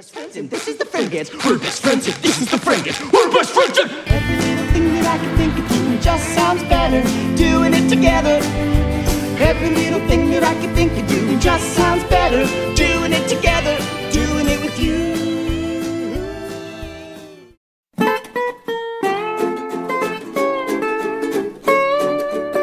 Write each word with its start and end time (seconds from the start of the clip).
best 0.00 0.14
friends 0.14 0.36
and 0.38 0.48
this 0.48 0.66
is 0.66 0.78
the 0.78 0.84
Friendians. 0.86 1.30
We're 1.44 1.58
best 1.58 1.82
friends 1.82 2.06
and 2.06 2.16
this 2.24 2.40
is 2.40 2.50
the 2.50 2.56
Friendians. 2.56 2.98
We're 3.12 3.30
best 3.36 3.52
friends 3.52 3.76
and 3.80 3.90
every 4.08 4.36
little 4.48 4.66
thing 4.72 4.94
that 4.94 5.04
I 5.04 5.18
can 5.18 5.36
think 5.36 5.58
of 5.58 5.68
doing 5.68 6.00
just 6.00 6.24
sounds 6.34 6.62
better 6.72 7.02
doing 7.36 7.74
it 7.74 7.86
together. 7.90 8.40
Every 9.44 9.68
little 9.68 10.00
thing 10.08 10.30
that 10.30 10.42
I 10.42 10.54
can 10.54 10.74
think 10.74 10.92
of 10.96 11.06
doing 11.06 11.38
just 11.38 11.76
sounds 11.76 12.02
better 12.04 12.46
doing 12.74 13.12
it 13.12 13.28
together, 13.28 13.59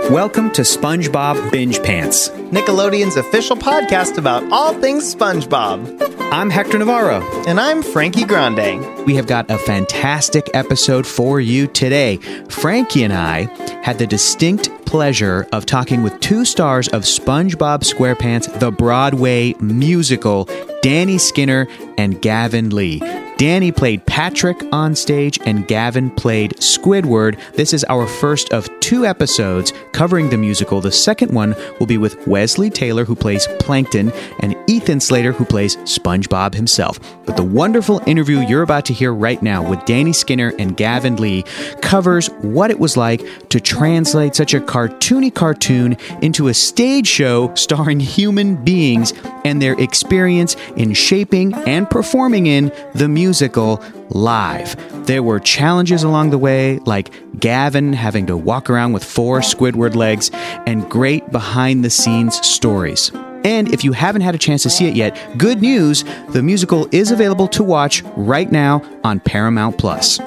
Welcome 0.09 0.51
to 0.51 0.61
SpongeBob 0.61 1.51
Binge 1.51 1.83
Pants. 1.83 2.29
Nickelodeon's 2.29 3.17
official 3.17 3.57
podcast 3.57 4.17
about 4.17 4.41
all 4.53 4.73
things 4.79 5.13
SpongeBob. 5.13 6.31
I'm 6.31 6.49
Hector 6.49 6.77
Navarro. 6.77 7.21
And 7.45 7.59
I'm 7.59 7.83
Frankie 7.83 8.23
Grande. 8.23 9.05
We 9.05 9.15
have 9.15 9.27
got 9.27 9.51
a 9.51 9.57
fantastic 9.57 10.49
episode 10.53 11.05
for 11.05 11.41
you 11.41 11.67
today. 11.67 12.17
Frankie 12.47 13.03
and 13.03 13.11
I 13.11 13.53
had 13.83 13.99
the 13.99 14.07
distinct 14.07 14.69
pleasure 14.85 15.45
of 15.51 15.65
talking 15.65 16.03
with 16.03 16.17
two 16.21 16.45
stars 16.45 16.87
of 16.87 17.01
SpongeBob 17.01 17.81
SquarePants, 17.83 18.61
the 18.61 18.71
Broadway 18.71 19.55
musical, 19.59 20.47
Danny 20.81 21.17
Skinner 21.17 21.67
and 21.97 22.21
Gavin 22.21 22.69
Lee. 22.69 23.01
Danny 23.37 23.71
played 23.71 24.03
Patrick 24.07 24.57
on 24.71 24.95
stage 24.95 25.37
and 25.45 25.67
Gavin 25.67 26.09
played 26.09 26.55
Squidward. 26.55 27.39
This 27.53 27.71
is 27.71 27.85
our 27.87 28.07
first 28.07 28.51
of 28.51 28.67
two 28.79 29.05
episodes 29.05 29.73
covering 29.91 30.31
the 30.31 30.37
musical. 30.37 30.81
The 30.81 30.91
second 30.91 31.31
one 31.31 31.55
will 31.79 31.85
be 31.85 31.99
with 31.99 32.25
Wesley 32.25 32.71
Taylor, 32.71 33.05
who 33.05 33.15
plays 33.15 33.47
Plankton, 33.59 34.11
and 34.39 34.55
Ethan 34.67 34.99
Slater, 35.01 35.33
who 35.33 35.45
plays 35.45 35.77
SpongeBob 35.77 36.55
himself. 36.55 36.99
But 37.27 37.37
the 37.37 37.43
wonderful 37.43 38.01
interview 38.07 38.39
you're 38.39 38.63
about 38.63 38.85
to 38.85 38.93
hear 38.93 39.13
right 39.13 39.41
now 39.43 39.67
with 39.67 39.85
Danny 39.85 40.13
Skinner 40.13 40.51
and 40.57 40.75
Gavin 40.75 41.17
Lee 41.17 41.43
covers 41.81 42.27
what 42.41 42.71
it 42.71 42.79
was 42.79 42.97
like 42.97 43.49
to 43.49 43.59
translate 43.59 44.33
such 44.33 44.55
a 44.55 44.59
cartoony 44.59 45.31
cartoon 45.31 45.95
into 46.23 46.47
a 46.47 46.55
stage 46.55 47.07
show 47.07 47.53
starring 47.53 47.99
human 47.99 48.55
beings 48.63 49.13
and 49.45 49.61
their 49.61 49.79
experience 49.79 50.55
in 50.75 50.93
shaping 50.93 51.53
and 51.53 51.87
performing 51.89 52.47
in 52.47 52.71
the 52.95 53.07
musical 53.27 53.83
live. 54.09 54.73
There 55.05 55.21
were 55.21 55.41
challenges 55.41 56.01
along 56.03 56.29
the 56.29 56.37
way, 56.37 56.79
like 56.85 57.11
Gavin 57.37 57.91
having 57.91 58.25
to 58.27 58.37
walk 58.37 58.69
around 58.69 58.93
with 58.93 59.03
four 59.03 59.41
Squidward 59.41 59.95
legs, 59.95 60.31
and 60.65 60.89
great 60.89 61.29
behind 61.29 61.83
the 61.83 61.89
scenes 61.89 62.37
stories. 62.47 63.11
And 63.43 63.73
if 63.73 63.83
you 63.83 63.91
haven't 63.91 64.21
had 64.21 64.33
a 64.33 64.37
chance 64.37 64.63
to 64.63 64.69
see 64.69 64.87
it 64.87 64.95
yet, 64.95 65.37
good 65.37 65.61
news 65.61 66.05
the 66.29 66.41
musical 66.41 66.87
is 66.93 67.11
available 67.11 67.49
to 67.49 67.63
watch 67.63 68.01
right 68.15 68.49
now 68.49 68.81
on 69.03 69.19
Paramount 69.19 69.77
Plus. 69.77 70.21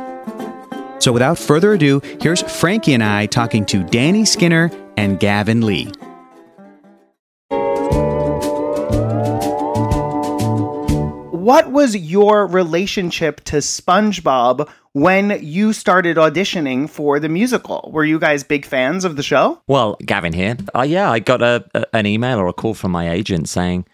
So 0.98 1.10
without 1.10 1.38
further 1.38 1.72
ado, 1.72 2.02
here's 2.20 2.42
Frankie 2.42 2.92
and 2.92 3.02
I 3.02 3.24
talking 3.24 3.64
to 3.66 3.82
Danny 3.82 4.26
Skinner 4.26 4.70
and 4.98 5.18
Gavin 5.18 5.62
Lee. 5.62 5.90
What 11.40 11.70
was 11.70 11.96
your 11.96 12.46
relationship 12.46 13.40
to 13.44 13.56
SpongeBob 13.56 14.68
when 14.92 15.38
you 15.42 15.72
started 15.72 16.18
auditioning 16.18 16.86
for 16.86 17.18
the 17.18 17.30
musical? 17.30 17.88
Were 17.94 18.04
you 18.04 18.18
guys 18.18 18.44
big 18.44 18.66
fans 18.66 19.06
of 19.06 19.16
the 19.16 19.22
show? 19.22 19.58
Well, 19.66 19.96
Gavin 20.04 20.34
here. 20.34 20.58
Uh, 20.74 20.82
yeah, 20.82 21.10
I 21.10 21.18
got 21.18 21.40
a, 21.40 21.64
a, 21.72 21.86
an 21.96 22.04
email 22.04 22.38
or 22.38 22.46
a 22.46 22.52
call 22.52 22.74
from 22.74 22.90
my 22.90 23.08
agent 23.08 23.48
saying 23.48 23.86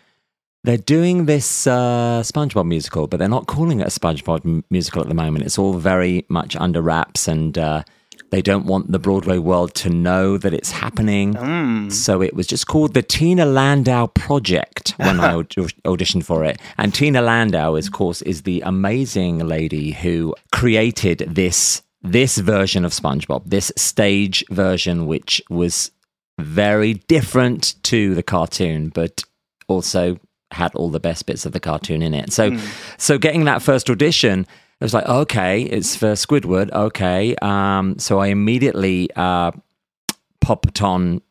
they're 0.65 0.77
doing 0.77 1.27
this 1.27 1.69
uh, 1.69 2.25
SpongeBob 2.25 2.67
musical, 2.67 3.07
but 3.07 3.19
they're 3.19 3.29
not 3.29 3.47
calling 3.47 3.79
it 3.79 3.87
a 3.87 3.91
SpongeBob 3.91 4.45
m- 4.45 4.65
musical 4.69 5.01
at 5.01 5.07
the 5.07 5.15
moment. 5.15 5.45
It's 5.45 5.57
all 5.57 5.75
very 5.75 6.27
much 6.29 6.57
under 6.57 6.83
wraps, 6.83 7.29
and 7.29 7.57
uh, 7.57 7.85
they 8.31 8.43
don't 8.43 8.67
want 8.67 8.91
the 8.91 8.99
Broadway 8.99 9.39
world 9.39 9.75
to 9.77 9.91
know 9.91 10.37
that 10.39 10.53
it's 10.53 10.71
happening. 10.71 11.35
Mm. 11.35 11.93
So 11.93 12.23
it 12.23 12.35
was 12.35 12.47
just 12.47 12.67
called 12.67 12.95
the 12.95 13.03
Tina 13.03 13.45
Landau 13.47 14.07
Project 14.09 14.95
when 14.97 15.21
I 15.21 15.35
aud- 15.37 15.51
auditioned 15.51 16.25
for 16.25 16.45
it. 16.45 16.61
And 16.79 16.95
Tina 16.95 17.23
Landau, 17.23 17.75
is, 17.77 17.87
of 17.87 17.93
course, 17.93 18.23
is 18.23 18.43
the 18.43 18.61
amazing 18.63 19.39
lady 19.39 19.93
who 19.93 20.35
created 20.53 21.19
this 21.21 21.83
this 22.03 22.39
version 22.39 22.85
of 22.85 22.93
SpongeBob, 22.93 23.43
this 23.47 23.73
stage 23.77 24.45
version, 24.51 25.07
which 25.07 25.43
was 25.51 25.91
very 26.39 26.95
different 26.95 27.75
to 27.83 28.15
the 28.15 28.23
cartoon, 28.23 28.91
but 28.91 29.25
also 29.67 30.19
had 30.53 30.75
all 30.75 30.91
the 30.91 31.01
best 31.01 31.27
bits 31.27 31.45
of 31.45 31.53
the 31.53 31.61
cartoon 31.61 32.03
in 32.03 32.15
it. 32.15 32.33
So, 32.33 32.53
mm. 32.53 33.01
so 33.01 33.19
getting 33.19 33.45
that 33.45 33.63
first 33.63 33.91
audition, 33.91 34.47
it 34.81 34.85
was 34.85 34.93
like, 34.93 35.07
okay, 35.07 35.63
it's 35.63 35.97
for 35.97 36.13
Squidward. 36.13 36.71
Okay, 36.73 37.35
um, 37.41 37.99
so 37.99 38.19
I 38.19 38.27
immediately 38.27 39.09
uh, 39.17 39.53
popped 40.41 40.83
on 40.83 41.23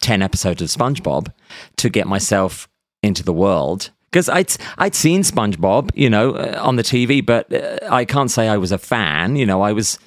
ten 0.00 0.20
episodes 0.20 0.60
of 0.60 0.68
SpongeBob 0.68 1.32
to 1.76 1.88
get 1.88 2.06
myself 2.06 2.68
into 3.02 3.22
the 3.22 3.32
world. 3.32 3.90
Because 4.10 4.28
I'd 4.28 4.54
I'd 4.76 4.94
seen 4.94 5.22
SpongeBob, 5.22 5.90
you 5.94 6.10
know, 6.10 6.32
uh, 6.32 6.60
on 6.62 6.76
the 6.76 6.82
TV, 6.82 7.24
but 7.24 7.50
uh, 7.52 7.78
I 7.90 8.04
can't 8.04 8.30
say 8.30 8.48
I 8.48 8.58
was 8.58 8.72
a 8.72 8.78
fan. 8.78 9.36
You 9.36 9.46
know, 9.46 9.62
I 9.62 9.72
was 9.72 9.98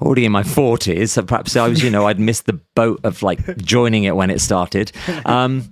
already 0.00 0.24
in 0.24 0.32
my 0.32 0.42
40s 0.42 1.10
so 1.10 1.22
perhaps 1.22 1.54
i 1.56 1.68
was 1.68 1.82
you 1.82 1.90
know 1.90 2.06
i'd 2.06 2.18
missed 2.18 2.46
the 2.46 2.54
boat 2.74 3.00
of 3.04 3.22
like 3.22 3.56
joining 3.58 4.04
it 4.04 4.16
when 4.16 4.30
it 4.30 4.40
started 4.40 4.90
um, 5.26 5.70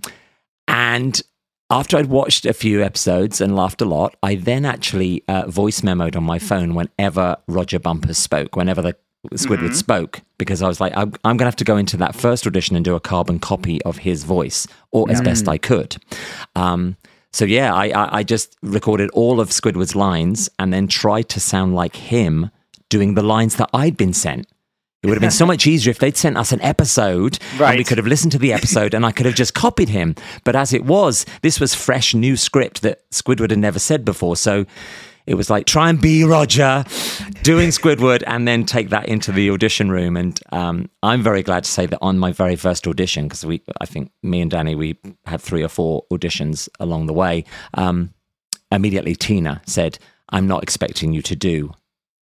and 0.66 1.22
after 1.70 1.96
i'd 1.96 2.06
watched 2.06 2.46
a 2.46 2.52
few 2.52 2.82
episodes 2.82 3.40
and 3.40 3.54
laughed 3.54 3.80
a 3.80 3.84
lot 3.84 4.16
i 4.22 4.34
then 4.34 4.64
actually 4.64 5.22
uh, 5.28 5.46
voice 5.48 5.80
memoed 5.80 6.16
on 6.16 6.22
my 6.24 6.38
phone 6.38 6.74
whenever 6.74 7.36
Rodger 7.46 7.78
Bumpass 7.78 8.16
spoke 8.16 8.56
whenever 8.56 8.82
the 8.82 8.96
squidward 9.32 9.74
spoke 9.74 10.20
because 10.38 10.62
i 10.62 10.68
was 10.68 10.80
like 10.80 10.96
i'm, 10.96 11.12
I'm 11.24 11.36
going 11.36 11.40
to 11.40 11.44
have 11.46 11.56
to 11.56 11.64
go 11.64 11.76
into 11.76 11.96
that 11.98 12.14
first 12.14 12.46
audition 12.46 12.76
and 12.76 12.84
do 12.84 12.94
a 12.94 13.00
carbon 13.00 13.38
copy 13.38 13.82
of 13.82 13.98
his 13.98 14.24
voice 14.24 14.66
or 14.92 15.10
as 15.10 15.20
best 15.20 15.48
i 15.48 15.58
could. 15.58 15.96
Um, 16.54 16.96
so 17.32 17.44
yeah 17.44 17.74
I, 17.74 17.88
I, 17.88 18.18
I 18.18 18.22
just 18.22 18.56
recorded 18.62 19.10
all 19.10 19.40
of 19.40 19.50
squidward's 19.50 19.96
lines 19.96 20.48
and 20.58 20.72
then 20.72 20.88
tried 20.88 21.28
to 21.30 21.40
sound 21.40 21.74
like 21.74 21.96
him 21.96 22.50
doing 22.88 23.14
the 23.14 23.22
lines 23.22 23.56
that 23.56 23.68
I'd 23.72 23.96
been 23.96 24.14
sent. 24.14 24.46
It 25.02 25.06
would 25.06 25.14
have 25.14 25.20
been 25.20 25.30
so 25.30 25.46
much 25.54 25.66
easier 25.66 25.90
if 25.92 25.98
they'd 25.98 26.16
sent 26.16 26.36
us 26.36 26.50
an 26.50 26.60
episode 26.60 27.38
and 27.60 27.78
we 27.78 27.84
could 27.84 27.98
have 27.98 28.06
listened 28.06 28.32
to 28.32 28.38
the 28.38 28.52
episode 28.52 28.94
and 28.94 29.06
I 29.06 29.12
could 29.12 29.26
have 29.26 29.34
just 29.36 29.54
copied 29.54 29.88
him. 29.88 30.16
But 30.44 30.56
as 30.56 30.72
it 30.72 30.84
was, 30.84 31.24
this 31.42 31.60
was 31.60 31.74
fresh 31.74 32.14
new 32.14 32.36
script 32.36 32.82
that 32.82 33.08
Squidward 33.10 33.50
had 33.50 33.58
never 33.60 33.78
said 33.78 34.04
before. 34.04 34.36
So 34.36 34.66
it 35.28 35.34
was 35.34 35.50
like 35.50 35.66
try 35.66 35.88
and 35.88 36.00
be 36.00 36.24
Roger 36.24 36.84
doing 37.42 37.68
Squidward 37.68 38.24
and 38.26 38.48
then 38.48 38.64
take 38.64 38.88
that 38.88 39.08
into 39.08 39.30
the 39.30 39.50
audition 39.50 39.90
room. 39.90 40.16
And 40.16 40.40
um, 40.50 40.90
I'm 41.02 41.22
very 41.22 41.42
glad 41.42 41.64
to 41.64 41.70
say 41.70 41.86
that 41.86 41.98
on 42.00 42.18
my 42.18 42.32
very 42.32 42.56
first 42.56 42.88
audition, 42.88 43.26
because 43.26 43.44
we, 43.44 43.62
I 43.80 43.84
think 43.86 44.10
me 44.22 44.40
and 44.40 44.50
Danny, 44.50 44.74
we 44.74 44.96
had 45.26 45.40
three 45.40 45.62
or 45.62 45.68
four 45.68 46.06
auditions 46.10 46.68
along 46.80 47.06
the 47.06 47.12
way. 47.12 47.44
Um, 47.74 48.14
immediately 48.72 49.14
Tina 49.14 49.60
said, 49.66 49.98
I'm 50.30 50.48
not 50.48 50.62
expecting 50.62 51.12
you 51.12 51.22
to 51.22 51.36
do 51.36 51.72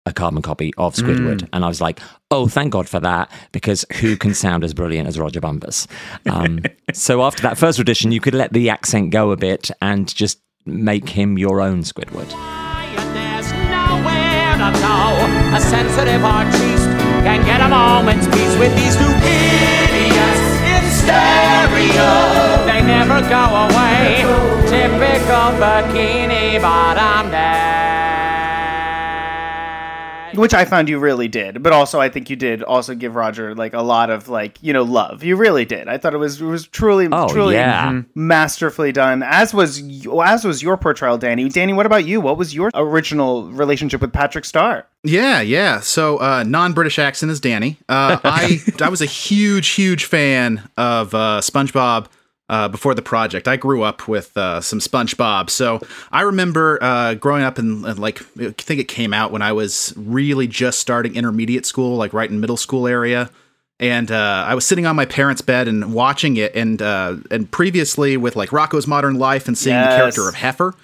a 0.07 0.13
carbon 0.13 0.41
copy 0.41 0.73
of 0.79 0.95
Squidward. 0.95 1.47
And 1.53 1.65
I 1.65 1.69
was 1.69 1.81
like, 1.81 2.01
oh, 2.31 2.47
thank 2.49 2.73
God 2.73 2.89
for 2.89 3.01
that, 3.01 3.31
because 3.53 3.85
who 4.01 4.17
can 4.17 4.33
sound 4.35 4.65
as 4.65 4.73
brilliant 4.73 5.09
as 5.09 5.19
Rodger 5.19 5.41
Bumpass? 5.41 5.87
Um, 6.31 6.61
so 6.93 7.23
after 7.23 7.43
that 7.43 7.59
first 7.59 7.79
audition, 7.79 8.13
you 8.13 8.21
could 8.21 8.35
let 8.35 8.53
the 8.53 8.71
accent 8.71 9.11
go 9.11 9.33
a 9.33 9.37
bit 9.37 9.71
and 9.83 10.13
just 10.15 10.41
make 10.65 11.09
him 11.11 11.39
your 11.39 11.61
own 11.61 11.83
Squidward. 11.83 12.31
There's 13.13 13.53
nowhere 13.53 14.55
to 14.63 14.71
go. 14.79 15.57
A 15.57 15.61
sensitive 15.61 16.25
artiste 16.25 16.91
can 17.27 17.45
get 17.45 17.61
a 17.61 17.69
moment's 17.69 18.27
peace 18.29 18.57
with 18.59 18.75
these 18.77 18.97
two 18.97 19.15
idiots 19.27 20.47
in 20.71 20.85
stereo. 21.03 22.11
They 22.67 22.83
never 22.83 23.21
go 23.29 23.43
away. 23.67 24.23
Typical 24.71 25.59
bikini 25.59 26.61
bottom 26.61 27.31
dad. 27.31 27.66
Which 30.37 30.55
I 30.55 30.65
found 30.65 30.89
you 30.89 30.99
really 30.99 31.29
did, 31.29 31.63
but 31.63 31.73
also 31.73 32.01
I 32.01 32.09
think 32.09 32.31
you 32.31 32.37
did 32.37 32.63
also 32.63 32.95
give 32.95 33.15
Roger 33.17 33.55
like 33.55 33.73
a 33.75 33.83
lot 33.83 34.11
of 34.11 34.29
like 34.29 34.59
you 34.63 34.73
know 34.73 34.83
love. 34.83 35.25
You 35.25 35.37
really 35.37 35.65
did. 35.65 35.89
I 35.89 35.99
thought 35.99 36.15
it 36.15 36.19
was 36.19 36.41
it 36.41 36.45
was 36.45 36.67
truly 36.67 37.09
Oh, 37.11 37.29
truly 37.29 37.55
yeah. 37.55 38.03
masterfully 38.15 38.93
done. 38.93 39.23
As 39.23 39.55
was 39.55 39.83
as 40.23 40.45
was 40.45 40.63
your 40.63 40.77
portrayal, 40.77 41.19
Danny. 41.19 41.49
Danny, 41.49 41.73
what 41.73 41.87
about 41.87 42.05
you? 42.05 42.21
What 42.21 42.37
was 42.39 42.55
your 42.55 42.71
original 42.75 43.49
relationship 43.51 44.01
with 44.01 44.13
Patrick 44.13 44.45
Star? 44.45 44.87
Yeah, 45.03 45.41
yeah. 45.41 45.81
So 45.81 46.19
uh, 46.19 46.43
non-British 46.43 46.99
accent 46.99 47.31
is 47.31 47.39
Danny. 47.41 47.79
Uh, 47.89 48.19
I 48.25 48.59
I 48.81 48.89
was 48.89 49.01
a 49.03 49.07
huge, 49.07 49.69
huge 49.69 50.05
fan 50.05 50.69
of 50.77 51.15
uh, 51.15 51.41
SpongeBob 51.43 52.07
uh, 52.49 52.69
before 52.69 52.95
the 52.95 53.03
project. 53.03 53.49
I 53.49 53.57
grew 53.57 53.83
up 53.83 54.09
with 54.09 54.37
uh, 54.37 54.61
some 54.61 54.79
SpongeBob, 54.79 55.51
so 55.51 55.81
I 56.13 56.23
remember 56.23 56.79
uh, 56.83 57.15
growing 57.15 57.43
up 57.43 57.59
in, 57.59 57.85
in, 57.85 57.97
like 57.97 58.23
I 58.39 58.51
think 58.53 58.81
it 58.81 58.89
came 58.89 59.13
out 59.13 59.33
when 59.33 59.43
I 59.43 59.53
was 59.53 59.93
really 59.97 60.47
just 60.47 60.79
starting 60.79 61.17
intermediate 61.17 61.67
school, 61.67 61.97
like 61.97 62.13
right 62.13 62.31
in 62.31 62.41
middle 62.41 62.57
school 62.57 62.87
area. 62.87 63.31
And 63.79 64.11
uh, 64.11 64.45
I 64.49 64.55
was 64.55 64.67
sitting 64.67 64.87
on 64.87 64.97
my 64.97 65.05
parents' 65.05 65.43
bed 65.43 65.69
and 65.69 65.93
watching 65.93 66.39
it, 66.39 66.55
and 66.55 66.81
uh, 66.81 67.17
and 67.31 67.51
previously 67.51 68.17
with 68.17 68.35
like 68.35 68.49
Rocko's 68.49 68.87
Modern 68.87 69.17
Life 69.17 69.49
and 69.49 69.59
seeing 69.59 69.77
the 69.77 69.89
character 69.89 70.27
of 70.29 70.35
Heffer, 70.35 70.75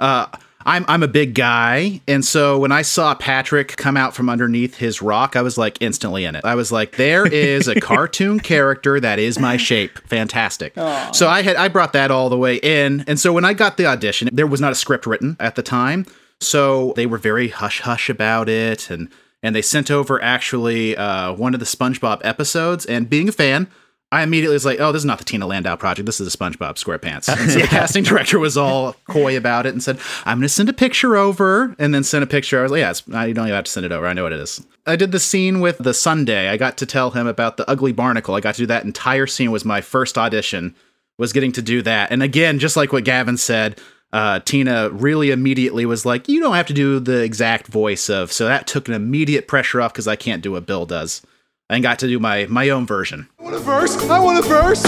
uh, 0.00 0.26
I'm 0.66 0.84
I'm 0.88 1.02
a 1.02 1.08
big 1.08 1.34
guy, 1.34 2.02
and 2.06 2.24
so 2.24 2.58
when 2.58 2.70
I 2.70 2.82
saw 2.82 3.14
Patrick 3.14 3.76
come 3.76 3.96
out 3.96 4.14
from 4.14 4.28
underneath 4.28 4.76
his 4.76 5.00
rock, 5.00 5.34
I 5.34 5.42
was 5.42 5.56
like 5.56 5.80
instantly 5.80 6.24
in 6.24 6.34
it. 6.34 6.44
I 6.44 6.54
was 6.54 6.70
like, 6.70 6.96
there 6.96 7.26
is 7.26 7.66
a 7.66 7.80
cartoon 7.80 8.40
character 8.40 9.00
that 9.00 9.18
is 9.18 9.38
my 9.38 9.56
shape. 9.68 9.98
Fantastic. 10.06 10.74
So 11.12 11.28
I 11.28 11.42
had 11.42 11.56
I 11.56 11.68
brought 11.68 11.94
that 11.94 12.10
all 12.10 12.28
the 12.28 12.36
way 12.36 12.56
in, 12.56 13.04
and 13.06 13.18
so 13.18 13.32
when 13.32 13.44
I 13.44 13.54
got 13.54 13.78
the 13.78 13.86
audition, 13.86 14.28
there 14.32 14.46
was 14.46 14.60
not 14.60 14.72
a 14.72 14.74
script 14.74 15.06
written 15.06 15.36
at 15.40 15.54
the 15.54 15.62
time, 15.62 16.04
so 16.40 16.92
they 16.94 17.06
were 17.06 17.18
very 17.18 17.48
hush 17.48 17.80
hush 17.80 18.10
about 18.10 18.48
it, 18.48 18.90
and 18.90 19.08
and 19.42 19.56
they 19.56 19.62
sent 19.62 19.90
over 19.90 20.22
actually 20.22 20.94
uh, 20.96 21.32
one 21.32 21.54
of 21.54 21.60
the 21.60 21.66
SpongeBob 21.66 22.20
episodes, 22.22 22.84
and 22.84 23.08
being 23.08 23.28
a 23.28 23.32
fan. 23.32 23.68
I 24.12 24.22
immediately 24.22 24.54
was 24.54 24.64
like, 24.64 24.80
"Oh, 24.80 24.90
this 24.90 25.00
is 25.00 25.06
not 25.06 25.18
the 25.18 25.24
Tina 25.24 25.46
Landau 25.46 25.76
project. 25.76 26.06
This 26.06 26.20
is 26.20 26.32
a 26.32 26.36
SpongeBob 26.36 26.82
SquarePants." 26.82 27.28
And 27.28 27.50
so 27.52 27.60
the 27.60 27.66
casting 27.68 28.02
director 28.02 28.38
was 28.38 28.56
all 28.56 28.96
coy 29.08 29.36
about 29.36 29.66
it 29.66 29.72
and 29.72 29.82
said, 29.82 29.98
"I'm 30.24 30.38
going 30.38 30.42
to 30.42 30.48
send 30.48 30.68
a 30.68 30.72
picture 30.72 31.16
over," 31.16 31.76
and 31.78 31.94
then 31.94 32.02
send 32.02 32.24
a 32.24 32.26
picture. 32.26 32.58
I 32.58 32.62
was 32.62 32.72
like, 32.72 32.80
"Yeah, 32.80 32.90
it's, 32.90 33.02
I 33.12 33.32
don't 33.32 33.46
even 33.46 33.54
have 33.54 33.64
to 33.64 33.70
send 33.70 33.86
it 33.86 33.92
over. 33.92 34.06
I 34.06 34.12
know 34.12 34.24
what 34.24 34.32
it 34.32 34.40
is." 34.40 34.64
I 34.86 34.96
did 34.96 35.12
the 35.12 35.20
scene 35.20 35.60
with 35.60 35.78
the 35.78 35.94
Sunday. 35.94 36.48
I 36.48 36.56
got 36.56 36.76
to 36.78 36.86
tell 36.86 37.12
him 37.12 37.26
about 37.26 37.56
the 37.56 37.68
ugly 37.70 37.92
barnacle. 37.92 38.34
I 38.34 38.40
got 38.40 38.56
to 38.56 38.62
do 38.62 38.66
that 38.66 38.84
entire 38.84 39.26
scene. 39.28 39.52
Was 39.52 39.64
my 39.64 39.80
first 39.80 40.18
audition. 40.18 40.74
Was 41.16 41.32
getting 41.32 41.52
to 41.52 41.62
do 41.62 41.82
that, 41.82 42.10
and 42.10 42.22
again, 42.22 42.58
just 42.58 42.76
like 42.76 42.92
what 42.92 43.04
Gavin 43.04 43.36
said. 43.36 43.80
Uh, 44.12 44.40
Tina 44.40 44.90
really 44.90 45.30
immediately 45.30 45.86
was 45.86 46.04
like, 46.04 46.28
"You 46.28 46.40
don't 46.40 46.54
have 46.56 46.66
to 46.66 46.74
do 46.74 46.98
the 46.98 47.22
exact 47.22 47.68
voice 47.68 48.10
of," 48.10 48.32
so 48.32 48.46
that 48.46 48.66
took 48.66 48.88
an 48.88 48.94
immediate 48.94 49.46
pressure 49.46 49.80
off 49.80 49.92
because 49.92 50.08
I 50.08 50.16
can't 50.16 50.42
do 50.42 50.50
what 50.50 50.66
Bill 50.66 50.84
does, 50.84 51.22
and 51.70 51.84
got 51.84 52.00
to 52.00 52.08
do 52.08 52.18
my 52.18 52.46
my 52.46 52.68
own 52.68 52.84
version. 52.84 53.28
I 53.38 53.42
want 53.44 53.54
a 53.54 53.60
verse. 53.60 53.96
I 54.10 54.18
want 54.18 54.44
a 54.44 54.48
verse. 54.48 54.82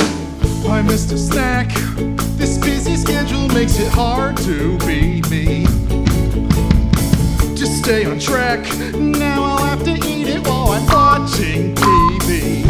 Hi, 0.66 0.82
Mr. 0.82 1.16
Snack. 1.16 1.68
This 2.36 2.58
busy 2.58 2.96
schedule 2.96 3.48
makes 3.48 3.78
it 3.78 3.88
hard 3.88 4.36
to 4.38 4.76
be 4.78 5.22
me. 5.30 5.64
Just 7.54 7.78
stay 7.78 8.04
on 8.04 8.18
track. 8.18 8.60
Now 8.94 9.44
I'll 9.44 9.64
have 9.64 9.84
to 9.84 9.92
eat 9.92 10.28
it 10.28 10.46
while 10.46 10.72
I'm 10.72 10.86
watching 10.86 11.74
TV. 11.76 12.64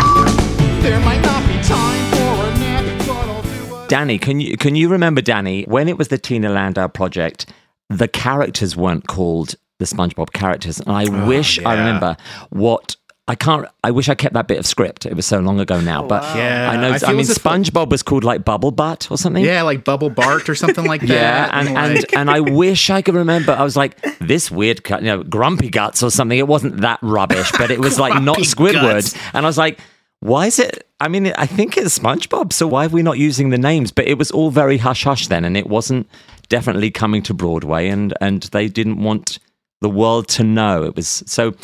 There 0.83 1.01
might 1.01 1.23
not 1.23 1.47
be 1.49 1.55
time 1.63 2.11
for 2.13 2.47
a 2.47 2.59
nap, 2.59 2.99
but 3.07 3.11
I'll 3.11 3.43
do 3.43 3.73
what. 3.73 3.89
Danny, 3.89 4.19
can 4.19 4.41
you 4.41 4.57
can 4.59 4.77
you 4.77 4.89
remember 4.89 5.23
Danny 5.23 5.65
when 5.65 5.89
it 5.89 5.97
was 5.97 6.09
the 6.09 6.19
Tina 6.19 6.51
Landau 6.51 6.89
project? 6.89 7.47
The 7.89 8.09
characters 8.09 8.77
weren't 8.77 9.07
called 9.07 9.55
the 9.79 9.85
SpongeBob 9.87 10.33
characters, 10.33 10.81
and 10.81 10.91
I 10.91 11.07
oh, 11.07 11.27
wish 11.27 11.59
I 11.65 11.75
remember 11.75 12.17
what. 12.51 12.97
I 13.33 13.35
can't. 13.35 13.67
I 13.83 13.93
wish 13.93 14.11
I 14.11 14.15
kept 14.15 14.35
that 14.35 14.47
bit 14.47 14.59
of 14.59 14.67
script. 14.67 15.07
It 15.07 15.17
was 15.17 15.25
so 15.25 15.41
long 15.41 15.59
ago 15.59 15.81
now, 15.81 16.05
oh, 16.05 16.07
but 16.07 16.23
Yeah, 16.37 16.71
I 16.71 16.77
know. 16.77 16.91
I 16.91 16.99
I, 17.11 17.15
mean, 17.15 17.25
SpongeBob 17.25 17.89
was 17.89 18.03
called 18.03 18.25
like 18.25 18.45
Bubble 18.45 18.73
Butt 18.73 19.11
or 19.11 19.17
something. 19.17 19.43
Yeah, 19.43 19.63
like 19.63 19.85
Bubble 19.85 20.11
Bart 20.11 20.51
or 20.51 20.55
something 20.55 20.85
like 20.85 21.01
that. 21.07 21.09
Yeah, 21.09 21.49
and 21.51 21.69
and, 21.71 21.95
like, 21.95 22.15
and 22.15 22.31
I 22.31 22.41
wish 22.41 22.91
I 22.91 23.01
could 23.01 23.15
remember. 23.15 23.53
I 23.53 23.63
was 23.63 23.75
like 23.75 23.99
this 24.19 24.51
weird, 24.51 24.87
you 24.87 25.01
know, 25.01 25.23
Grumpy 25.23 25.71
Guts 25.71 26.03
or 26.03 26.11
something. 26.11 26.39
It 26.39 26.47
wasn't 26.47 26.83
that 26.83 26.99
rubbish, 27.01 27.51
but 27.53 27.71
it 27.71 27.81
was 27.81 27.99
like 27.99 28.23
not 28.23 28.37
Grumpy 28.37 28.43
Squidward. 28.43 28.97
Guts. 28.97 29.17
And 29.33 29.47
I 29.47 29.49
was 29.49 29.57
like, 29.57 29.81
why 30.21 30.49
is 30.49 30.59
it? 30.59 30.87
I 31.01 31.09
mean, 31.09 31.33
I 31.39 31.47
think 31.47 31.79
it's 31.79 31.99
SpongeBob. 31.99 32.53
So 32.53 32.67
why 32.67 32.85
are 32.85 32.91
we 32.91 33.03
not 33.03 33.17
using 33.17 33.49
the 33.49 33.57
names? 33.57 33.93
But 33.93 34.09
it 34.09 34.19
was 34.19 34.31
all 34.31 34.51
very 34.51 34.77
hush 34.77 35.05
hush 35.05 35.29
then, 35.29 35.47
and 35.47 35.57
it 35.57 35.69
wasn't 35.69 36.07
definitely 36.51 36.91
coming 36.91 37.23
to 37.23 37.33
Broadway, 37.33 37.89
and 37.89 38.13
and 38.21 38.43
they 38.53 38.69
didn't 38.69 39.03
want 39.03 39.39
the 39.81 39.89
world 39.89 40.29
to 40.29 40.45
know. 40.45 40.85
It 40.85 40.97
was 40.97 41.09
so. 41.09 41.55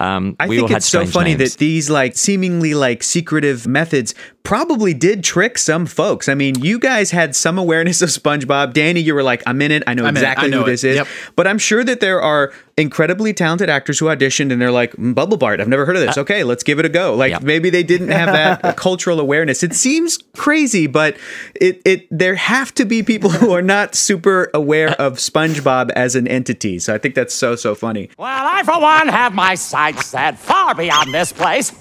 Um, 0.00 0.36
I 0.40 0.48
think 0.48 0.70
it's 0.70 0.86
so 0.88 1.06
funny 1.06 1.36
names. 1.36 1.52
that 1.52 1.58
these 1.58 1.88
like 1.88 2.16
seemingly 2.16 2.74
like 2.74 3.02
secretive 3.02 3.66
methods 3.66 4.14
probably 4.44 4.92
did 4.94 5.24
trick 5.24 5.56
some 5.58 5.86
folks. 5.86 6.28
I 6.28 6.34
mean, 6.34 6.54
you 6.62 6.78
guys 6.78 7.10
had 7.10 7.34
some 7.34 7.58
awareness 7.58 8.02
of 8.02 8.10
SpongeBob. 8.10 8.74
Danny, 8.74 9.00
you 9.00 9.14
were 9.14 9.22
like, 9.22 9.42
"I'm 9.46 9.60
in 9.62 9.72
it. 9.72 9.82
I 9.86 9.94
know 9.94 10.04
I'm 10.04 10.14
exactly 10.14 10.46
I 10.46 10.50
know 10.50 10.60
who 10.60 10.66
this 10.70 10.84
is. 10.84 10.96
Yep. 10.96 11.06
But 11.34 11.46
I'm 11.46 11.58
sure 11.58 11.82
that 11.82 12.00
there 12.00 12.20
are 12.20 12.52
incredibly 12.76 13.32
talented 13.32 13.70
actors 13.70 13.98
who 13.98 14.06
auditioned 14.06 14.52
and 14.52 14.60
they're 14.60 14.70
like, 14.70 14.92
"Mm, 14.96 15.14
"Bubble 15.14 15.38
Bart. 15.38 15.60
I've 15.60 15.68
never 15.68 15.86
heard 15.86 15.96
of 15.96 16.02
this. 16.02 16.18
Okay, 16.18 16.44
let's 16.44 16.62
give 16.62 16.78
it 16.78 16.84
a 16.84 16.88
go." 16.90 17.14
Like 17.14 17.30
Yeah. 17.30 17.38
maybe 17.42 17.70
they 17.70 17.82
didn't 17.82 18.08
have 18.08 18.32
that 18.32 18.64
uh, 18.64 18.72
cultural 18.76 19.18
awareness. 19.18 19.62
It 19.62 19.74
seems 19.74 20.18
crazy, 20.36 20.86
but 20.86 21.16
it 21.54 21.80
it 21.86 22.06
there 22.10 22.34
have 22.34 22.74
to 22.74 22.84
be 22.84 23.02
people 23.02 23.30
who 23.30 23.52
are 23.52 23.62
not 23.62 23.94
super 23.94 24.50
aware 24.52 24.90
of 25.00 25.14
SpongeBob 25.14 25.90
as 25.96 26.14
an 26.16 26.28
entity. 26.28 26.78
So 26.78 26.94
I 26.94 26.98
think 26.98 27.14
that's 27.14 27.34
so 27.34 27.56
so 27.56 27.74
funny. 27.74 28.10
Well, 28.18 28.28
I, 28.28 28.62
for 28.62 28.78
one, 28.78 29.08
have 29.08 29.34
my 29.34 29.54
sights 29.54 30.06
set 30.06 30.38
far 30.38 30.74
beyond 30.74 31.14
this 31.14 31.32
place. 31.32 31.72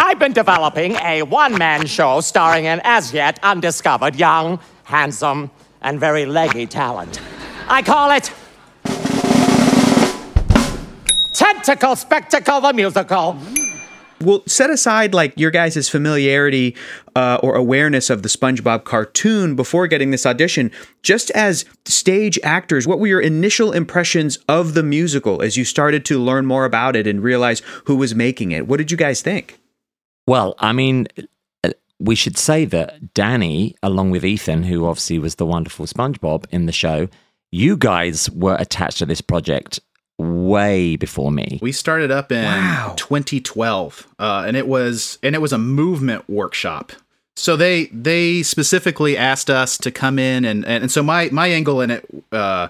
I've 0.00 0.20
been 0.20 0.32
developing 0.32 0.94
a 1.02 1.22
one 1.22 1.58
man 1.58 1.84
show 1.86 2.20
starring 2.20 2.68
an 2.68 2.80
as 2.84 3.12
yet 3.12 3.40
undiscovered 3.42 4.14
young, 4.14 4.60
handsome, 4.84 5.50
and 5.82 5.98
very 5.98 6.24
leggy 6.24 6.66
talent. 6.66 7.20
I 7.66 7.82
call 7.82 8.12
it 8.12 8.32
Tentacle 11.34 11.96
Spectacle 11.96 12.60
the 12.60 12.72
Musical. 12.74 13.36
Well, 14.20 14.44
set 14.46 14.70
aside 14.70 15.14
like 15.14 15.36
your 15.36 15.50
guys' 15.50 15.88
familiarity 15.88 16.76
uh, 17.16 17.40
or 17.42 17.56
awareness 17.56 18.08
of 18.08 18.22
the 18.22 18.28
SpongeBob 18.28 18.84
cartoon 18.84 19.56
before 19.56 19.88
getting 19.88 20.12
this 20.12 20.24
audition. 20.24 20.70
Just 21.02 21.30
as 21.32 21.64
stage 21.86 22.38
actors, 22.44 22.86
what 22.86 23.00
were 23.00 23.08
your 23.08 23.20
initial 23.20 23.72
impressions 23.72 24.38
of 24.48 24.74
the 24.74 24.84
musical 24.84 25.42
as 25.42 25.56
you 25.56 25.64
started 25.64 26.04
to 26.04 26.20
learn 26.20 26.46
more 26.46 26.64
about 26.64 26.94
it 26.94 27.08
and 27.08 27.20
realize 27.20 27.62
who 27.86 27.96
was 27.96 28.14
making 28.14 28.52
it? 28.52 28.68
What 28.68 28.76
did 28.76 28.92
you 28.92 28.96
guys 28.96 29.22
think? 29.22 29.58
Well, 30.28 30.54
I 30.58 30.72
mean, 30.74 31.08
uh, 31.64 31.70
we 31.98 32.14
should 32.14 32.36
say 32.36 32.66
that 32.66 33.14
Danny, 33.14 33.74
along 33.82 34.10
with 34.10 34.26
Ethan, 34.26 34.64
who 34.64 34.84
obviously 34.84 35.18
was 35.18 35.36
the 35.36 35.46
wonderful 35.46 35.86
SpongeBob 35.86 36.44
in 36.50 36.66
the 36.66 36.72
show, 36.72 37.08
you 37.50 37.78
guys 37.78 38.28
were 38.30 38.56
attached 38.60 38.98
to 38.98 39.06
this 39.06 39.22
project 39.22 39.80
way 40.18 40.96
before 40.96 41.32
me. 41.32 41.58
we 41.62 41.72
started 41.72 42.10
up 42.10 42.30
in 42.30 42.44
Wow. 42.44 42.92
2012, 42.98 44.06
uh, 44.18 44.44
and 44.46 44.54
it 44.54 44.68
was 44.68 45.18
and 45.22 45.34
it 45.34 45.38
was 45.40 45.54
a 45.54 45.58
movement 45.58 46.28
workshop. 46.28 46.92
So 47.34 47.56
they 47.56 47.86
they 47.86 48.42
specifically 48.42 49.16
asked 49.16 49.48
us 49.48 49.78
to 49.78 49.90
come 49.90 50.18
in 50.18 50.44
and 50.44 50.62
and, 50.66 50.82
and 50.84 50.92
so 50.92 51.02
my 51.02 51.30
my 51.32 51.46
angle 51.48 51.80
in 51.80 51.90
it 51.90 52.04
uh, 52.32 52.68